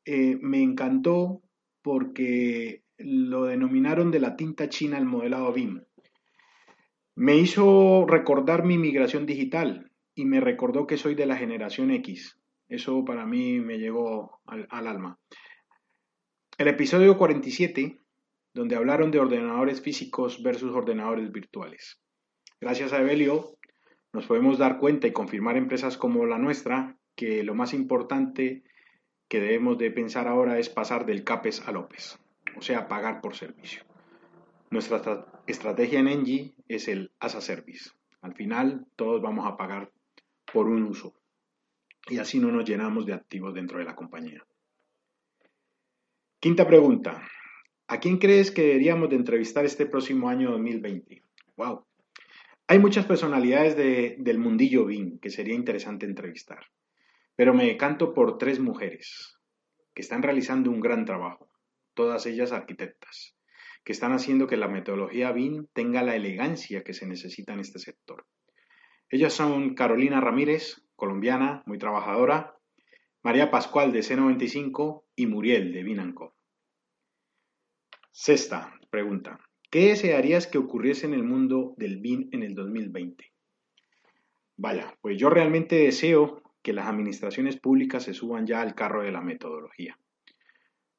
[0.05, 1.43] eh, me encantó
[1.83, 5.83] porque lo denominaron de la tinta china el modelado BIM.
[7.21, 12.41] Me hizo recordar mi migración digital y me recordó que soy de la generación X.
[12.67, 15.19] Eso para mí me llegó al, al alma.
[16.57, 18.01] El episodio 47,
[18.55, 22.01] donde hablaron de ordenadores físicos versus ordenadores virtuales.
[22.59, 23.59] Gracias a Evelio
[24.15, 28.65] nos podemos dar cuenta y confirmar empresas como la nuestra que lo más importante
[29.29, 32.19] que debemos de pensar ahora es pasar del CAPES al OPES,
[32.57, 33.83] o sea, pagar por servicio.
[34.71, 37.91] Nuestra estrategia en Engie es el as a service.
[38.21, 39.93] Al final todos vamos a pagar
[40.53, 41.15] por un uso
[42.09, 44.45] y así no nos llenamos de activos dentro de la compañía.
[46.39, 47.23] Quinta pregunta.
[47.89, 51.23] ¿A quién crees que deberíamos de entrevistar este próximo año 2020?
[51.57, 51.85] Wow.
[52.69, 56.67] Hay muchas personalidades de, del mundillo BIM que sería interesante entrevistar,
[57.35, 59.37] pero me decanto por tres mujeres
[59.93, 61.51] que están realizando un gran trabajo,
[61.95, 63.35] todas ellas arquitectas,
[63.85, 67.79] que están haciendo que la metodología BIM tenga la elegancia que se necesita en este
[67.79, 68.27] sector.
[69.09, 72.57] Ellas son Carolina Ramírez, colombiana, muy trabajadora,
[73.23, 76.35] María Pascual de C95 y Muriel de BINANCO.
[78.13, 79.39] Sexta pregunta.
[79.71, 83.33] ¿Qué desearías que ocurriese en el mundo del BIM en el 2020?
[84.57, 89.13] Vaya, pues yo realmente deseo que las administraciones públicas se suban ya al carro de
[89.13, 89.99] la metodología.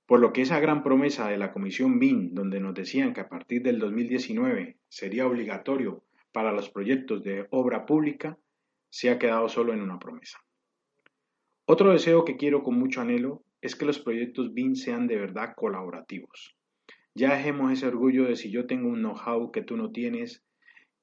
[0.06, 3.30] Por lo que esa gran promesa de la Comisión BIM, donde nos decían que a
[3.30, 8.38] partir del 2019 sería obligatorio para los proyectos de obra pública,
[8.90, 10.40] se ha quedado solo en una promesa.
[11.66, 15.54] Otro deseo que quiero con mucho anhelo es que los proyectos BIM sean de verdad
[15.56, 16.56] colaborativos
[17.14, 20.44] ya dejemos ese orgullo de si yo tengo un know-how que tú no tienes,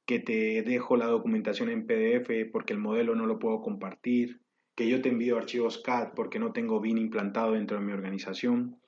[0.06, 4.40] que te dejo la documentación en PDF porque el modelo no lo puedo compartir,
[4.78, 8.80] que yo te envío archivos CAD porque no tengo BIM implantado dentro de mi organización.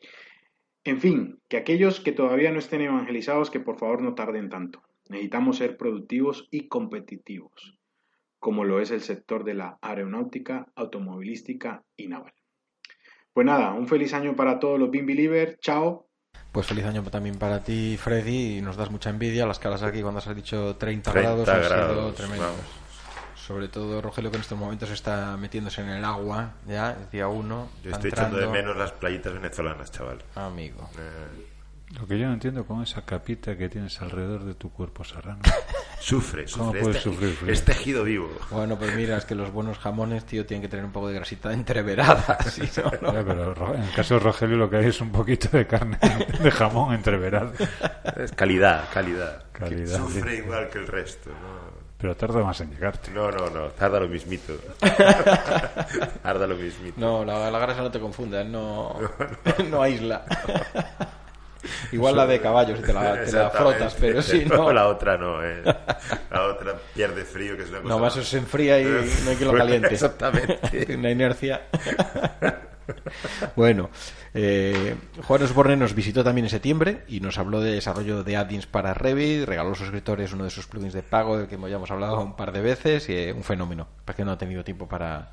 [0.85, 4.85] En fin, que aquellos que todavía no estén evangelizados, que por favor no tarden tanto.
[5.09, 7.77] Necesitamos ser productivos y competitivos,
[8.39, 12.35] como lo es el sector de la aeronáutica, automovilística y naval.
[13.33, 15.59] Pues nada, un feliz año para todos los BIM Believers.
[15.59, 16.07] Chao.
[16.53, 19.45] Pues feliz año también para ti, Freddy, y nos das mucha envidia.
[19.45, 22.47] Las caras aquí cuando has dicho 30, 30 grados han grados, sido tremendos.
[22.47, 22.80] vamos.
[23.51, 27.27] Sobre todo Rogelio que en estos momentos está metiéndose en el agua, ya, es día
[27.27, 27.69] uno.
[27.83, 30.23] Yo estoy echando de menos las playitas venezolanas, chaval.
[30.37, 30.89] Amigo.
[30.97, 31.47] Eh,
[31.99, 35.41] Lo que yo no entiendo con esa capita que tienes alrededor de tu cuerpo serrano.
[35.99, 36.81] Sufre, ¿Cómo sufre.
[36.81, 37.53] puedes sufrir frío?
[37.53, 38.31] es tejido vivo.
[38.53, 41.15] Bueno, pues mira, es que los buenos jamones, tío, tienen que tener un poco de
[41.15, 42.39] grasita entreverada.
[42.49, 45.49] si no, pero Ro- en el caso de Rogelio lo que hay es un poquito
[45.59, 45.99] de carne
[46.41, 47.53] de jamón entreverado.
[48.17, 49.43] Es calidad, calidad.
[49.51, 50.43] Calidad, Sufre sí.
[50.45, 51.31] igual que el resto.
[51.31, 51.80] ¿no?
[52.01, 53.11] Pero tarda más en llegarte.
[53.11, 54.55] No, no, no, tarda lo mismito.
[56.23, 56.99] tarda lo mismito.
[56.99, 58.99] No, la, la grasa no te confunda, no,
[59.69, 60.25] no aísla.
[61.93, 64.73] Igual la de caballo, si te la, te la frotas, pero sí, no.
[64.73, 65.63] La otra no, eh.
[66.31, 67.95] La otra pierde frío, que es una cosa...
[67.95, 69.93] No, más se enfría y no hay que lo caliente.
[69.93, 70.59] Exactamente.
[70.97, 71.67] Una inercia.
[73.57, 73.91] bueno,
[74.33, 78.67] eh, Juan Osborne nos visitó también en septiembre y nos habló de desarrollo de add-ins
[78.67, 81.77] para Revit, regaló a los suscriptores uno de sus plugins de pago del que ya
[81.77, 83.89] hemos hablado un par de veces y eh, un fenómeno.
[84.05, 85.33] Porque no ha tenido tiempo para,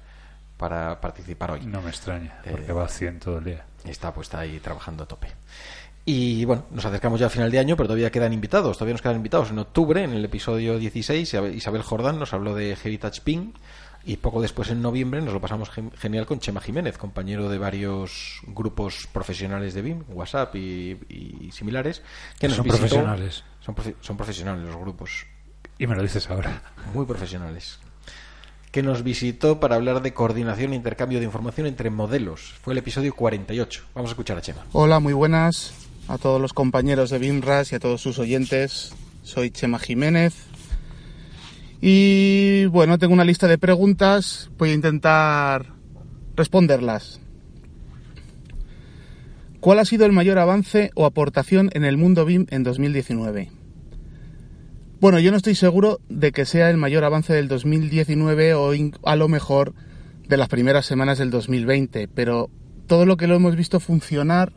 [0.58, 1.66] para participar hoy.
[1.66, 3.66] No me extraña, porque Eh, va a 100 todo el día.
[3.86, 5.28] Está pues está ahí trabajando a tope.
[6.04, 8.78] Y bueno, nos acercamos ya al final de año, pero todavía quedan invitados.
[8.78, 9.52] Todavía nos quedan invitados.
[9.52, 13.52] En octubre, en el episodio 16, Isabel Jordán nos habló de Heritage Ping.
[14.08, 18.39] Y poco después, en noviembre, nos lo pasamos genial con Chema Jiménez, compañero de varios
[18.47, 22.01] grupos profesionales de BIM, WhatsApp y, similares.
[22.39, 23.43] Que son profesionales.
[23.60, 25.26] Son, son profesionales los grupos.
[25.78, 26.62] Y me lo dices ahora.
[26.93, 27.80] Muy profesionales
[28.72, 32.53] que nos visitó para hablar de coordinación e intercambio de información entre modelos.
[32.62, 33.84] Fue el episodio 48.
[33.95, 34.66] Vamos a escuchar a Chema.
[34.72, 35.74] Hola, muy buenas
[36.08, 38.93] a todos los compañeros de BIMRAS y a todos sus oyentes.
[39.24, 40.36] Soy Chema Jiménez.
[41.82, 44.50] Y bueno, tengo una lista de preguntas.
[44.58, 45.74] Voy a intentar
[46.36, 47.20] responderlas.
[49.60, 53.52] ¿Cuál ha sido el mayor avance o aportación en el mundo BIM en 2019?
[55.00, 58.72] Bueno, yo no estoy seguro de que sea el mayor avance del 2019 o
[59.04, 59.74] a lo mejor
[60.28, 62.50] de las primeras semanas del 2020, pero
[62.88, 64.54] todo lo que lo hemos visto funcionar,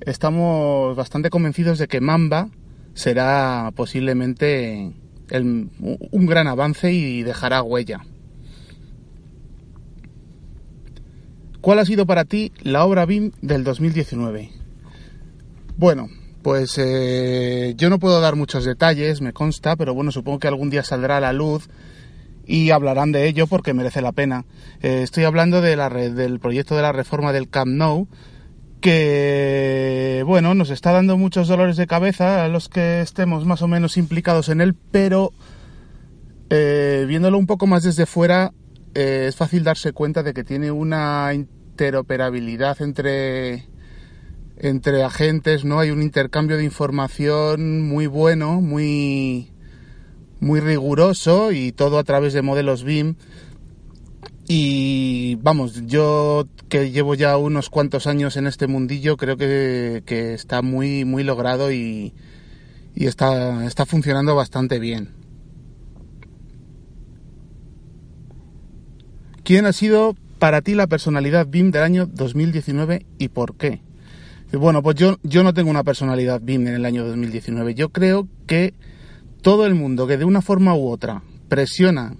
[0.00, 2.48] estamos bastante convencidos de que Mamba
[2.94, 4.92] será posiblemente
[5.32, 8.04] un gran avance y dejará huella.
[11.60, 14.50] ¿Cuál ha sido para ti la obra BIM del 2019?
[15.78, 16.08] Bueno,
[16.42, 20.68] pues eh, yo no puedo dar muchos detalles, me consta, pero bueno, supongo que algún
[20.68, 21.70] día saldrá a la luz
[22.46, 24.44] y hablarán de ello porque merece la pena.
[24.82, 28.08] Eh, estoy hablando de la del proyecto de la reforma del Camp Nou,
[28.80, 33.68] que bueno, nos está dando muchos dolores de cabeza a los que estemos más o
[33.68, 35.32] menos implicados en él, pero
[36.50, 38.52] eh, viéndolo un poco más desde fuera,
[38.94, 43.66] es fácil darse cuenta de que tiene una interoperabilidad entre
[44.56, 45.80] entre agentes, ¿no?
[45.80, 49.50] Hay un intercambio de información muy bueno, muy
[50.40, 53.16] muy riguroso y todo a través de modelos BIM.
[54.46, 60.34] Y vamos, yo que llevo ya unos cuantos años en este mundillo, creo que, que
[60.34, 62.12] está muy, muy logrado y,
[62.94, 65.10] y está, está funcionando bastante bien.
[69.44, 73.80] ¿Quién ha sido para ti la personalidad BIM del año 2019 y por qué?
[74.52, 77.74] Bueno, pues yo, yo no tengo una personalidad BIM en el año 2019.
[77.74, 78.74] Yo creo que
[79.42, 82.16] todo el mundo que de una forma u otra presiona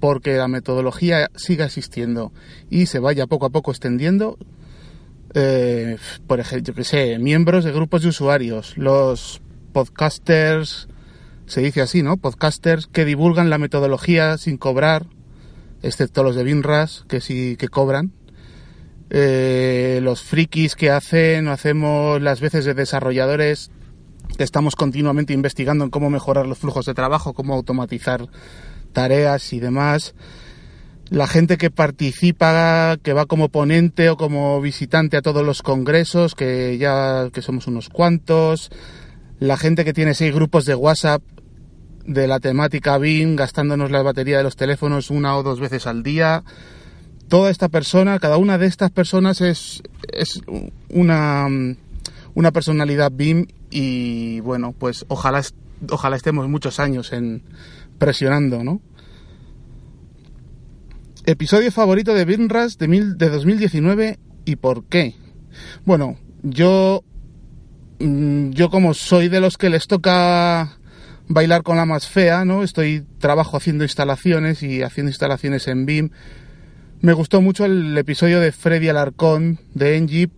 [0.00, 2.32] porque la metodología siga existiendo
[2.70, 4.38] y se vaya poco a poco extendiendo,
[5.34, 5.96] eh,
[6.26, 9.40] por ejemplo, que sé, miembros de grupos de usuarios, los
[9.72, 10.88] podcasters,
[11.46, 12.16] se dice así, ¿no?
[12.16, 15.06] Podcasters que divulgan la metodología sin cobrar,
[15.82, 18.12] excepto los de BIMRAS que sí que cobran,
[19.10, 23.70] eh, los frikis que hacen o hacemos las veces de desarrolladores
[24.36, 28.28] estamos continuamente investigando en cómo mejorar los flujos de trabajo, cómo automatizar
[28.98, 30.16] tareas y demás.
[31.08, 36.34] La gente que participa, que va como ponente o como visitante a todos los congresos,
[36.34, 38.70] que ya que somos unos cuantos.
[39.38, 41.22] La gente que tiene seis grupos de WhatsApp
[42.06, 46.02] de la temática BIM, gastándonos la batería de los teléfonos una o dos veces al
[46.02, 46.42] día
[47.28, 49.82] toda esta persona, cada una de estas personas es,
[50.12, 50.40] es
[50.88, 51.46] una,
[52.34, 55.42] una personalidad BIM y bueno, pues ojalá,
[55.90, 57.12] ojalá estemos muchos años
[57.98, 58.80] presionando, ¿no?
[61.30, 65.14] Episodio favorito de BIMRAS de, mil, de 2019 y por qué.
[65.84, 67.04] Bueno, yo
[68.00, 70.78] mm, yo como soy de los que les toca
[71.26, 72.62] bailar con la más fea, ¿no?
[72.62, 76.10] Estoy trabajo haciendo instalaciones y haciendo instalaciones en BIM
[77.02, 80.30] me gustó mucho el episodio de Freddy Alarcón de Engie.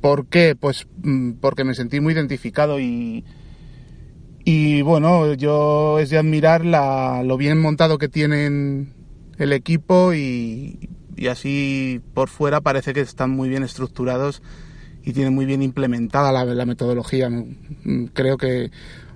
[0.00, 0.56] ¿Por qué?
[0.58, 3.24] Pues mm, porque me sentí muy identificado y,
[4.44, 8.95] y bueno, yo es de admirar la, lo bien montado que tienen
[9.38, 14.42] el equipo y, y así por fuera parece que están muy bien estructurados
[15.04, 17.30] y tienen muy bien implementada la, metodología.
[17.30, 18.70] Mm, creo que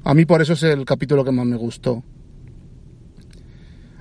[0.05, 2.03] a mí por eso es el capítulo que más me gustó.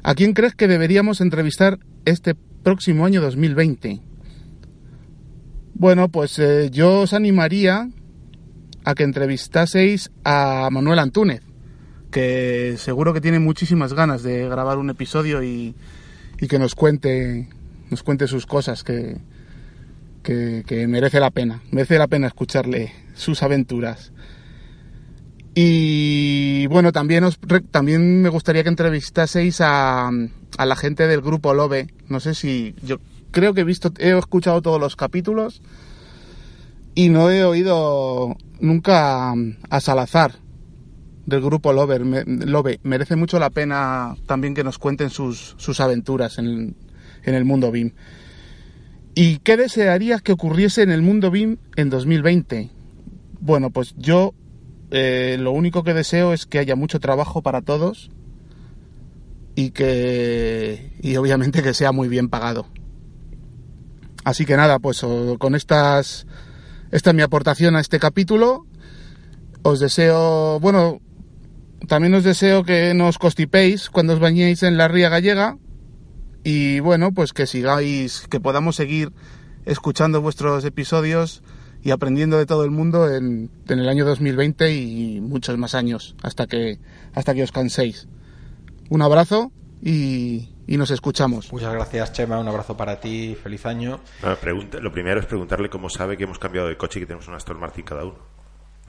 [0.01, 3.99] ¿A quién crees que deberíamos entrevistar este próximo año 2020?
[5.73, 7.89] Bueno, pues eh, yo os animaría
[8.85, 11.41] a que entrevistaseis a Manuel Antúnez,
[12.11, 15.75] que seguro que tiene muchísimas ganas de grabar un episodio y,
[16.39, 17.49] y que nos cuente,
[17.89, 19.17] nos cuente sus cosas, que,
[20.23, 24.11] que, merece la pena, merece la pena escucharle sus aventuras.
[25.55, 27.39] Y bueno, también, os,
[27.71, 30.09] también me gustaría que entrevistaseis a,
[30.57, 31.87] a la gente del grupo Lobe.
[32.07, 32.75] No sé si.
[32.83, 32.99] Yo
[33.31, 35.61] creo que he visto, he escuchado todos los capítulos
[36.95, 39.33] y no he oído nunca
[39.69, 40.35] a Salazar
[41.29, 42.79] del grupo Lover, Lobe.
[42.83, 46.75] Merece mucho la pena también que nos cuenten sus, sus aventuras en,
[47.23, 47.93] en el mundo BIM.
[49.15, 52.71] ¿Y qué desearías que ocurriese en el mundo BIM en 2020?
[53.39, 54.33] bueno, pues yo
[54.91, 58.09] eh, lo único que deseo es que haya mucho trabajo para todos
[59.55, 62.67] y que y obviamente que sea muy bien pagado.
[64.23, 65.05] Así que nada, pues
[65.39, 66.27] con estas
[66.91, 68.65] esta es mi aportación a este capítulo.
[69.61, 71.01] Os deseo, bueno,
[71.87, 75.57] también os deseo que no os constipéis cuando os bañéis en la ría gallega
[76.43, 79.11] y bueno, pues que sigáis, que podamos seguir
[79.65, 81.43] escuchando vuestros episodios
[81.81, 86.15] y aprendiendo de todo el mundo en, en el año 2020 y muchos más años
[86.23, 86.79] hasta que
[87.13, 88.07] hasta que os canséis.
[88.89, 89.51] Un abrazo
[89.81, 91.51] y, y nos escuchamos.
[91.53, 92.39] Muchas gracias, Chema.
[92.39, 93.37] Un abrazo para ti.
[93.41, 93.99] Feliz año.
[94.23, 97.05] No, pregunta- lo primero es preguntarle cómo sabe que hemos cambiado de coche y que
[97.07, 98.17] tenemos un Aston Martin cada uno.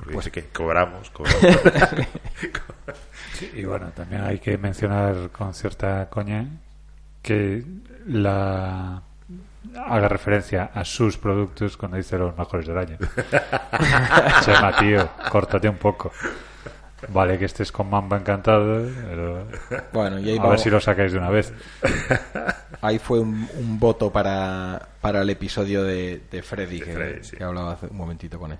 [0.01, 1.41] Porque Pues- que cobramos, cobramos.
[3.55, 6.47] Y bueno, también hay que mencionar con cierta coña
[7.23, 7.65] que
[8.07, 9.03] la
[9.87, 12.99] haga referencia a sus productos cuando dice los mejores del año.
[14.45, 16.13] Chema, tío, córtate un poco.
[17.09, 19.47] Vale que estés con Mamba encantado, pero
[19.91, 20.51] Bueno, y ahí a vamos.
[20.51, 21.51] ver si lo sacáis de una vez.
[22.83, 27.37] Ahí fue un, un voto para, para el episodio de, de Freddy, que, Freddy, sí.
[27.37, 28.59] que hablaba hace un momentito con él.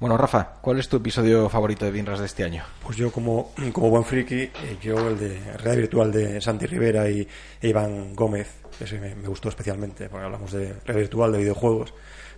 [0.00, 2.64] Bueno, Rafa, ¿cuál es tu episodio favorito de Binras de este año?
[2.82, 7.08] Pues yo como, como buen friki, eh, yo el de realidad virtual de Santi Rivera
[7.10, 7.28] y
[7.60, 8.48] Iván Gómez,
[8.80, 11.92] ese me, me gustó especialmente, porque hablamos de realidad virtual, de videojuegos,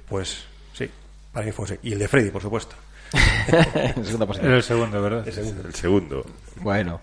[0.08, 0.90] pues sí,
[1.32, 1.78] para mí fue ese.
[1.84, 2.74] Y el de Freddy, por supuesto.
[4.26, 4.46] Posición.
[4.46, 5.28] Era el segundo, ¿verdad?
[5.28, 5.62] El segundo.
[5.68, 6.26] El segundo.
[6.56, 7.00] Bueno,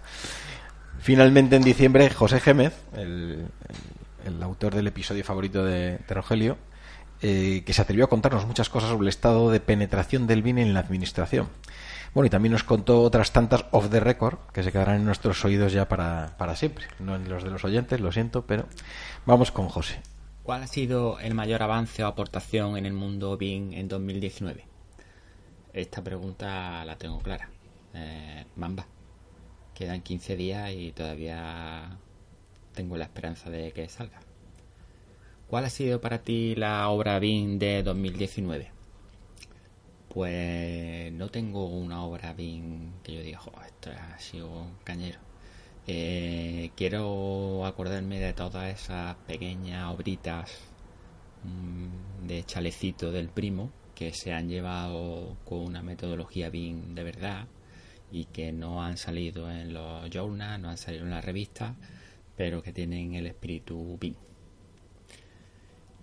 [0.99, 3.01] finalmente en diciembre, José Gémez, el,
[4.25, 6.57] el- el autor del episodio favorito de, de Rogelio,
[7.21, 10.57] eh, que se atrevió a contarnos muchas cosas sobre el estado de penetración del BIN
[10.57, 11.49] en la administración.
[12.13, 15.43] Bueno, y también nos contó otras tantas off the record que se quedarán en nuestros
[15.45, 16.85] oídos ya para, para siempre.
[16.99, 18.67] No en los de los oyentes, lo siento, pero
[19.25, 20.01] vamos con José.
[20.43, 24.65] ¿Cuál ha sido el mayor avance o aportación en el mundo BIM en 2019?
[25.73, 27.49] Esta pregunta la tengo clara.
[27.93, 28.87] Eh, Mamba.
[29.75, 31.97] Quedan 15 días y todavía
[32.73, 34.19] tengo la esperanza de que salga.
[35.49, 38.71] ¿Cuál ha sido para ti la obra BIM de 2019?
[40.09, 45.17] Pues no tengo una obra BIM que yo diga, "Jo, esto ha sido cañero.
[45.87, 50.51] Eh, quiero acordarme de todas esas pequeñas obritas
[51.43, 57.47] mm, de chalecito del primo que se han llevado con una metodología BIM de verdad
[58.11, 61.75] y que no han salido en los journals, no han salido en las revistas,
[62.37, 64.28] pero que tienen el espíritu BIM.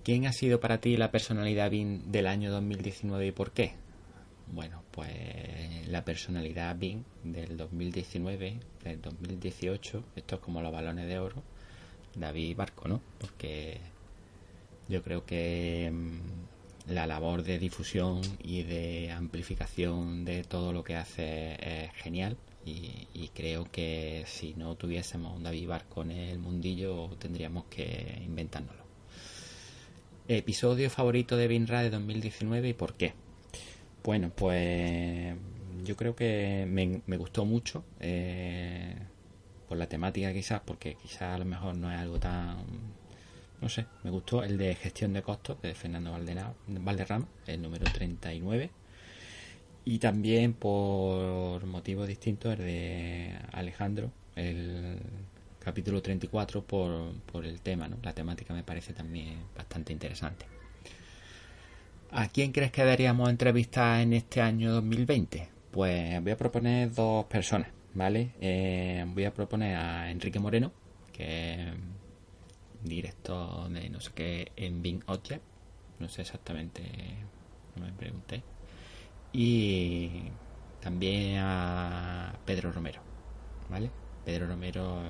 [0.06, 3.72] ¿Quién ha sido para ti la personalidad BIM del año 2019 y por qué?
[4.52, 5.10] Bueno, pues
[5.88, 11.42] la personalidad BIM del 2019, del 2018, esto es como los balones de oro,
[12.14, 13.00] David Barco, ¿no?
[13.18, 13.80] Porque
[14.88, 20.94] yo creo que mm, la labor de difusión y de amplificación de todo lo que
[20.94, 26.38] hace es genial y, y creo que si no tuviésemos un David Barco en el
[26.38, 28.85] mundillo tendríamos que inventárnoslo.
[30.28, 33.15] Episodio favorito de Binra de 2019 y por qué.
[34.03, 35.36] Bueno, pues
[35.85, 38.97] yo creo que me, gustó mucho eh,
[39.69, 42.57] por la temática quizás, porque quizás a lo mejor no es algo tan...
[43.61, 46.12] No sé, me gustó el de gestión de costos de Fernando
[46.66, 48.70] Valderrama, el número 39.
[49.85, 54.98] Y también por motivos distintos el de Alejandro, el
[55.66, 57.90] capítulo 34 por, por el tema.
[58.01, 60.47] La temática me parece también bastante interesante.
[62.12, 65.48] ¿A quién crees que deberíamos entrevistar en este año 2020?
[65.72, 68.30] Pues voy a proponer dos personas, ¿vale?
[68.40, 70.70] Eh, voy a proponer a Enrique Moreno,
[71.12, 71.74] que es
[72.84, 75.43] director de no sé qué en Bing Object,
[75.98, 76.82] no sé exactamente,
[77.74, 78.40] no me pregunté.
[79.32, 80.30] Y
[80.80, 83.01] también a Pedro Romero,
[83.68, 83.90] ¿vale?
[84.24, 85.01] Pedro Romero,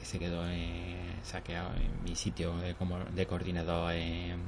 [0.00, 4.40] que se quedó en- saqueado en mi sitio de, como, de coordinador en,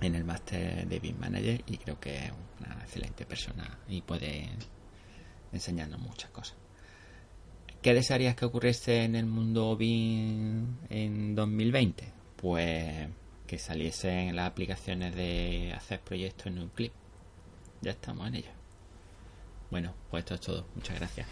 [0.00, 4.48] en el máster de BIM Manager y creo que es una excelente persona y puede
[5.52, 6.56] enseñarnos muchas cosas.
[7.82, 12.10] ¿Qué desearías que ocurriese en el mundo BIM en 2020?
[12.36, 13.08] Pues
[13.46, 16.92] que saliesen las aplicaciones de hacer proyectos en un clip.
[17.82, 18.50] Ya estamos en ello.
[19.70, 20.66] Bueno, pues esto es todo.
[20.74, 21.28] Muchas gracias.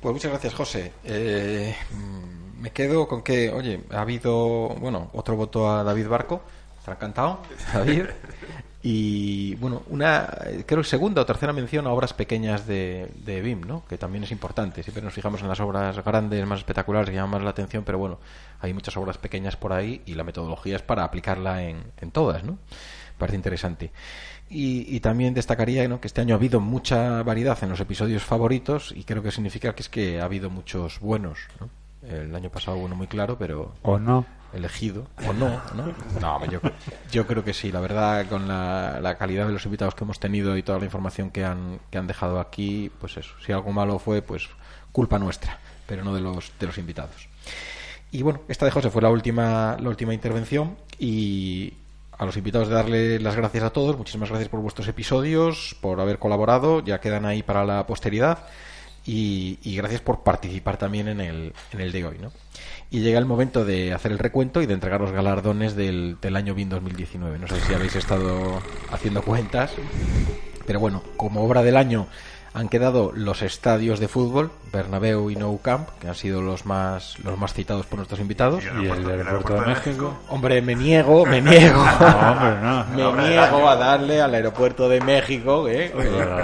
[0.00, 0.92] Pues muchas gracias, José.
[1.04, 6.42] Eh, mm, me quedo con que, oye, ha habido, bueno, otro voto a David Barco.
[6.78, 7.40] Está encantado,
[7.74, 8.04] David.
[8.82, 13.42] Y bueno, una, eh, creo que segunda o tercera mención a obras pequeñas de, de
[13.42, 13.84] BIM, ¿no?
[13.86, 14.82] Que también es importante.
[14.82, 17.98] Siempre nos fijamos en las obras grandes, más espectaculares, que llaman más la atención, pero
[17.98, 18.18] bueno,
[18.60, 22.42] hay muchas obras pequeñas por ahí y la metodología es para aplicarla en, en todas,
[22.42, 22.56] ¿no?
[23.20, 23.92] parece interesante.
[24.50, 26.00] Y, y también destacaría ¿no?
[26.00, 29.74] que este año ha habido mucha variedad en los episodios favoritos y creo que significa
[29.74, 31.38] que es que ha habido muchos buenos.
[31.60, 31.68] ¿no?
[32.08, 34.26] El año pasado uno muy claro, pero O no.
[34.52, 35.94] elegido o no, ¿no?
[36.20, 36.60] No, yo,
[37.12, 37.70] yo creo que sí.
[37.70, 40.84] La verdad, con la, la calidad de los invitados que hemos tenido y toda la
[40.86, 43.34] información que han, que han dejado aquí, pues eso.
[43.46, 44.48] Si algo malo fue, pues
[44.90, 47.28] culpa nuestra, pero no de los, de los invitados.
[48.10, 51.74] Y bueno, esta de José fue la última, la última intervención y
[52.20, 53.96] a los invitados de darle las gracias a todos.
[53.96, 56.84] Muchísimas gracias por vuestros episodios, por haber colaborado.
[56.84, 58.44] Ya quedan ahí para la posteridad.
[59.06, 62.18] Y, gracias por participar también en el, en el de hoy.
[62.20, 62.30] ¿no?
[62.90, 66.36] Y llega el momento de hacer el recuento y de entregar los galardones del, del
[66.36, 67.38] año BIN 2019.
[67.38, 68.60] No sé si habéis estado
[68.92, 69.72] haciendo cuentas,
[70.66, 72.06] pero bueno, como obra del año
[72.52, 77.18] han quedado los estadios de fútbol, Bernabéu y Nou Camp, que han sido los más
[77.24, 78.64] los más citados por nuestros invitados.
[78.64, 80.18] Y el aeropuerto de México.
[80.28, 81.82] Hombre, me niego, me niego.
[82.00, 83.12] No, hombre, no.
[83.12, 85.92] Me niego a darle al aeropuerto de México, ¿eh?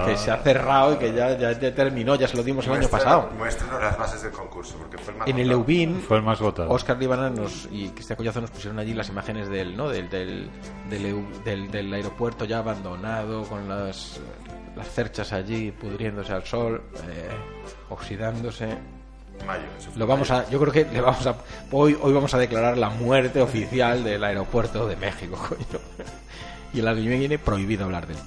[0.06, 2.74] que, se ha cerrado y que ya, ya, ya terminó, ya se lo dimos el
[2.74, 3.28] año pasado.
[3.36, 5.60] Muéstranos las bases del concurso, porque fue el más En el votado.
[5.60, 6.70] Eubin, Fue el más votado.
[6.70, 9.88] Oscar Líbana nos, y Cristian Collazo nos pusieron allí las imágenes del, ¿no?
[9.88, 10.48] del, del,
[11.44, 14.20] del- del aeropuerto ya abandonado, con las,
[14.76, 17.28] las cerchas allí pudriéndose al sol, eh,
[17.88, 18.66] oxidándose.
[19.46, 20.46] Mayo, eso fue Lo vamos mayo.
[20.46, 21.34] a, yo creo que le vamos a,
[21.72, 25.80] hoy, hoy vamos a declarar la muerte oficial del aeropuerto de México, coño.
[26.72, 28.20] Y el año que viene prohibido hablar de él.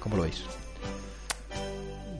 [0.00, 0.44] ¿Cómo lo veis?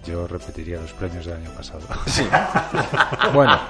[0.07, 1.81] Yo repetiría los premios del año pasado.
[2.07, 2.27] Sí.
[3.35, 3.61] Bueno,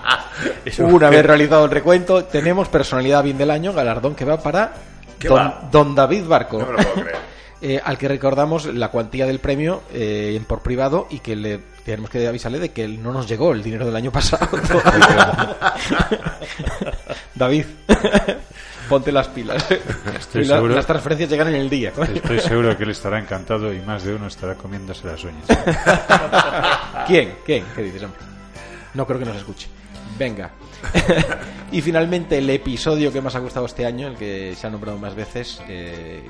[0.79, 4.73] una vez realizado el recuento, tenemos personalidad bien del año, galardón que va para
[5.19, 5.69] ¿Qué don, va?
[5.71, 6.59] don David Barco.
[6.61, 7.19] No me lo puedo creer.
[7.63, 12.09] Eh, al que recordamos la cuantía del premio eh, por privado y que le tenemos
[12.09, 14.49] que avisarle de que no nos llegó el dinero del año pasado.
[17.35, 17.65] David,
[18.89, 19.65] ponte las pilas.
[20.19, 21.93] Estoy la- seguro- las transferencias llegan en el día.
[21.93, 22.13] coño.
[22.15, 25.45] Estoy seguro que él estará encantado y más de uno estará comiéndose las uñas.
[27.07, 27.35] ¿Quién?
[27.45, 27.65] ¿Quién?
[27.75, 28.21] ¿Qué dices, hombre?
[28.95, 29.69] No creo que nos escuche.
[30.19, 30.51] Venga.
[31.73, 34.99] y finalmente el episodio que más ha gustado este año, el que se ha nombrado
[34.99, 36.23] más veces, eh,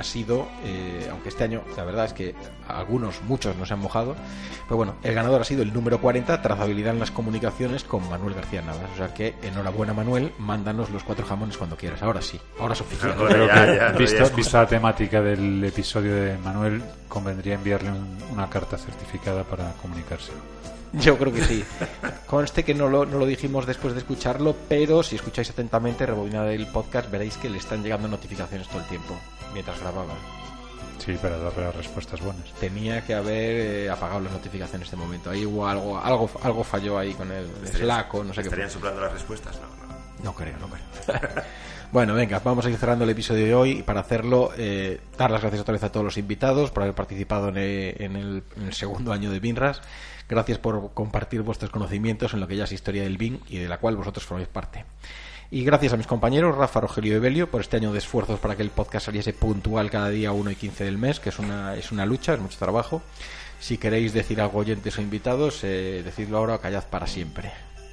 [0.00, 2.34] ha sido, eh, aunque este año la verdad es que
[2.66, 4.16] algunos, muchos no se han mojado,
[4.64, 8.34] pero bueno, el ganador ha sido el número 40, trazabilidad en las comunicaciones con Manuel
[8.34, 8.88] García Navas.
[8.94, 12.02] O sea que enhorabuena Manuel, mándanos los cuatro jamones cuando quieras.
[12.02, 13.14] Ahora sí, ahora es oficial.
[13.14, 14.34] Creo ya, que, ya, excusa.
[14.36, 20.32] vista la temática del episodio de Manuel, convendría enviarle un- una carta certificada para comunicarse.
[20.92, 21.64] Yo creo que sí.
[22.26, 26.50] Conste que no lo, no lo dijimos después de escucharlo, pero si escucháis atentamente, rebobinad
[26.52, 29.14] el podcast, veréis que le están llegando notificaciones todo el tiempo
[29.52, 30.14] mientras grababa.
[30.98, 32.52] Sí, para darle las respuestas buenas.
[32.60, 33.56] Tenía que haber
[33.86, 35.30] eh, apagado las notificaciones de momento.
[35.30, 38.48] Ahí hubo algo, algo, algo falló ahí con el Slack o no sé qué.
[38.48, 38.74] ¿Estarían fue.
[38.74, 39.56] soplando las respuestas?
[39.60, 39.90] No, no.
[40.22, 41.20] No creo, no creo.
[41.92, 45.30] bueno, venga, vamos a ir cerrando el episodio de hoy y para hacerlo, eh, dar
[45.30, 48.42] las gracias otra vez a todos los invitados por haber participado en el, en el-
[48.58, 49.80] en el segundo año de Binras.
[50.28, 53.68] Gracias por compartir vuestros conocimientos en lo que ya es historia del BIN y de
[53.68, 54.84] la cual vosotros formáis parte.
[55.52, 58.54] Y gracias a mis compañeros Rafa, Rogelio y Evelio por este año de esfuerzos para
[58.54, 61.74] que el podcast saliese puntual cada día 1 y 15 del mes, que es una,
[61.74, 63.02] es una lucha, es mucho trabajo.
[63.58, 67.50] Si queréis decir algo oyentes o invitados, eh, decidlo ahora o callad para siempre.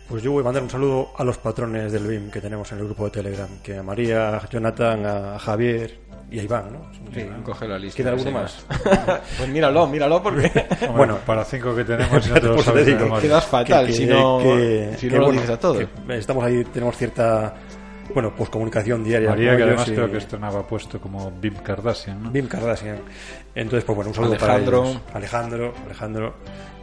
[0.07, 2.79] Pues yo voy a mandar un saludo a los patrones del BIM que tenemos en
[2.79, 5.99] el grupo de Telegram, que a María, a Jonathan, a Javier
[6.31, 6.89] y a Iván, ¿no?
[7.13, 7.97] Sí, coge la lista.
[7.97, 8.65] ¿Queda alguno Sí, más?
[9.38, 10.49] pues míralo, míralo porque...
[10.95, 13.19] bueno, para cinco que tenemos no te sabes te digo.
[13.19, 14.39] Quedas fatal si no-
[14.97, 15.84] si no lo dices a todos.
[16.09, 17.53] Estamos ahí, tenemos cierta,
[18.13, 19.29] bueno, pues comunicación diaria.
[19.29, 22.31] María, que además y- creo que estrenaba puesto como Bim Kardashian, ¿no?
[22.31, 22.99] Bim Kardashian.
[23.55, 24.81] Entonces, pues bueno, un saludo Alejandro.
[24.81, 25.01] para ellos.
[25.13, 26.34] Alejandro, Alejandro,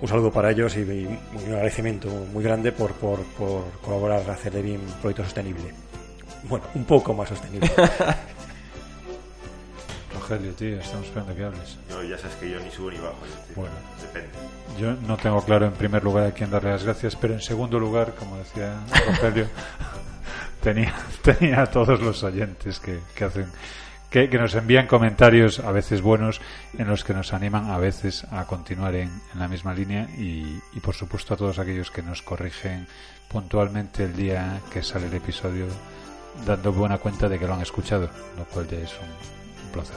[0.01, 1.07] un saludo para ellos y, y
[1.47, 5.73] un agradecimiento muy grande por, por, por colaborar a hacer de BIM un proyecto sostenible.
[6.49, 7.71] Bueno, un poco más sostenible.
[10.15, 11.77] Rogelio, tío, estamos esperando que hables.
[11.91, 13.17] Yo ya sabes que yo ni subo ni bajo.
[13.25, 13.57] tío.
[13.57, 13.75] Bueno.
[14.01, 14.29] Depende.
[14.79, 17.79] Yo no tengo claro en primer lugar a quién darle las gracias, pero en segundo
[17.79, 18.75] lugar, como decía
[19.07, 19.47] Rogelio,
[20.65, 23.47] tenía, tenía a todos los oyentes que, que hacen
[24.11, 26.41] que, que nos envían comentarios a veces buenos
[26.79, 30.61] en los que nos animan a veces a continuar en, en la misma línea y,
[30.73, 32.87] y por supuesto a todos aquellos que nos corrigen
[33.29, 35.67] puntualmente el día que sale el episodio
[36.47, 39.97] dando buena cuenta de que lo han escuchado, lo cual ya es un, un placer.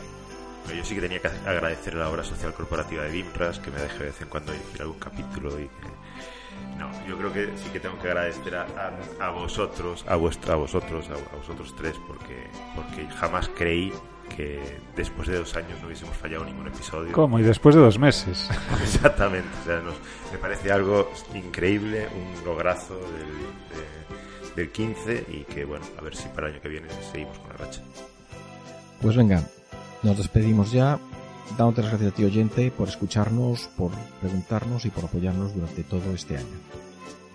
[0.76, 3.82] Yo sí que tenía que agradecer a la obra social corporativa de BIMRAS, que me
[3.82, 5.97] deje de vez en cuando dirigir algún capítulo y que...
[6.78, 8.68] No, yo creo que sí que tengo que agradecer a,
[9.20, 13.92] a- a vosotros, a, vuestra, a vosotros, a, a vosotros tres, porque, porque jamás creí
[14.36, 14.62] que
[14.96, 17.12] después de dos años no hubiésemos fallado ningún episodio.
[17.14, 17.40] ¿Cómo?
[17.40, 18.50] Y después de dos meses.
[18.84, 19.96] Exactamente, o sea, nos-
[20.32, 23.04] me parece algo increíble, un lograzo del,
[24.56, 27.38] de- del 15 y que bueno, a ver si para el año que viene seguimos
[27.40, 27.82] con la racha.
[29.02, 29.42] Pues venga,
[30.04, 31.00] Nos despedimos ya,
[31.58, 33.92] dándote las gracias a ti oyente por escucharnos, por
[34.22, 36.58] preguntarnos y por apoyarnos durante todo este año.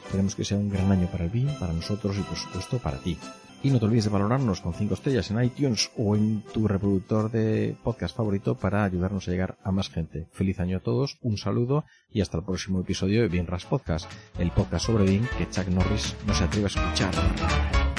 [0.05, 2.98] Esperemos que sea un gran año para el BIM, para nosotros y por supuesto para
[2.98, 3.16] ti.
[3.62, 7.30] Y no te olvides de valorarnos con 5 estrellas en iTunes o en tu reproductor
[7.30, 10.26] de podcast favorito para ayudarnos a llegar a más gente.
[10.32, 14.10] Feliz año a todos, un saludo y hasta el próximo episodio de Bien Ras Podcast,
[14.39, 17.91] el podcast sobre BIM que Chuck Norris no se atreve a escuchar.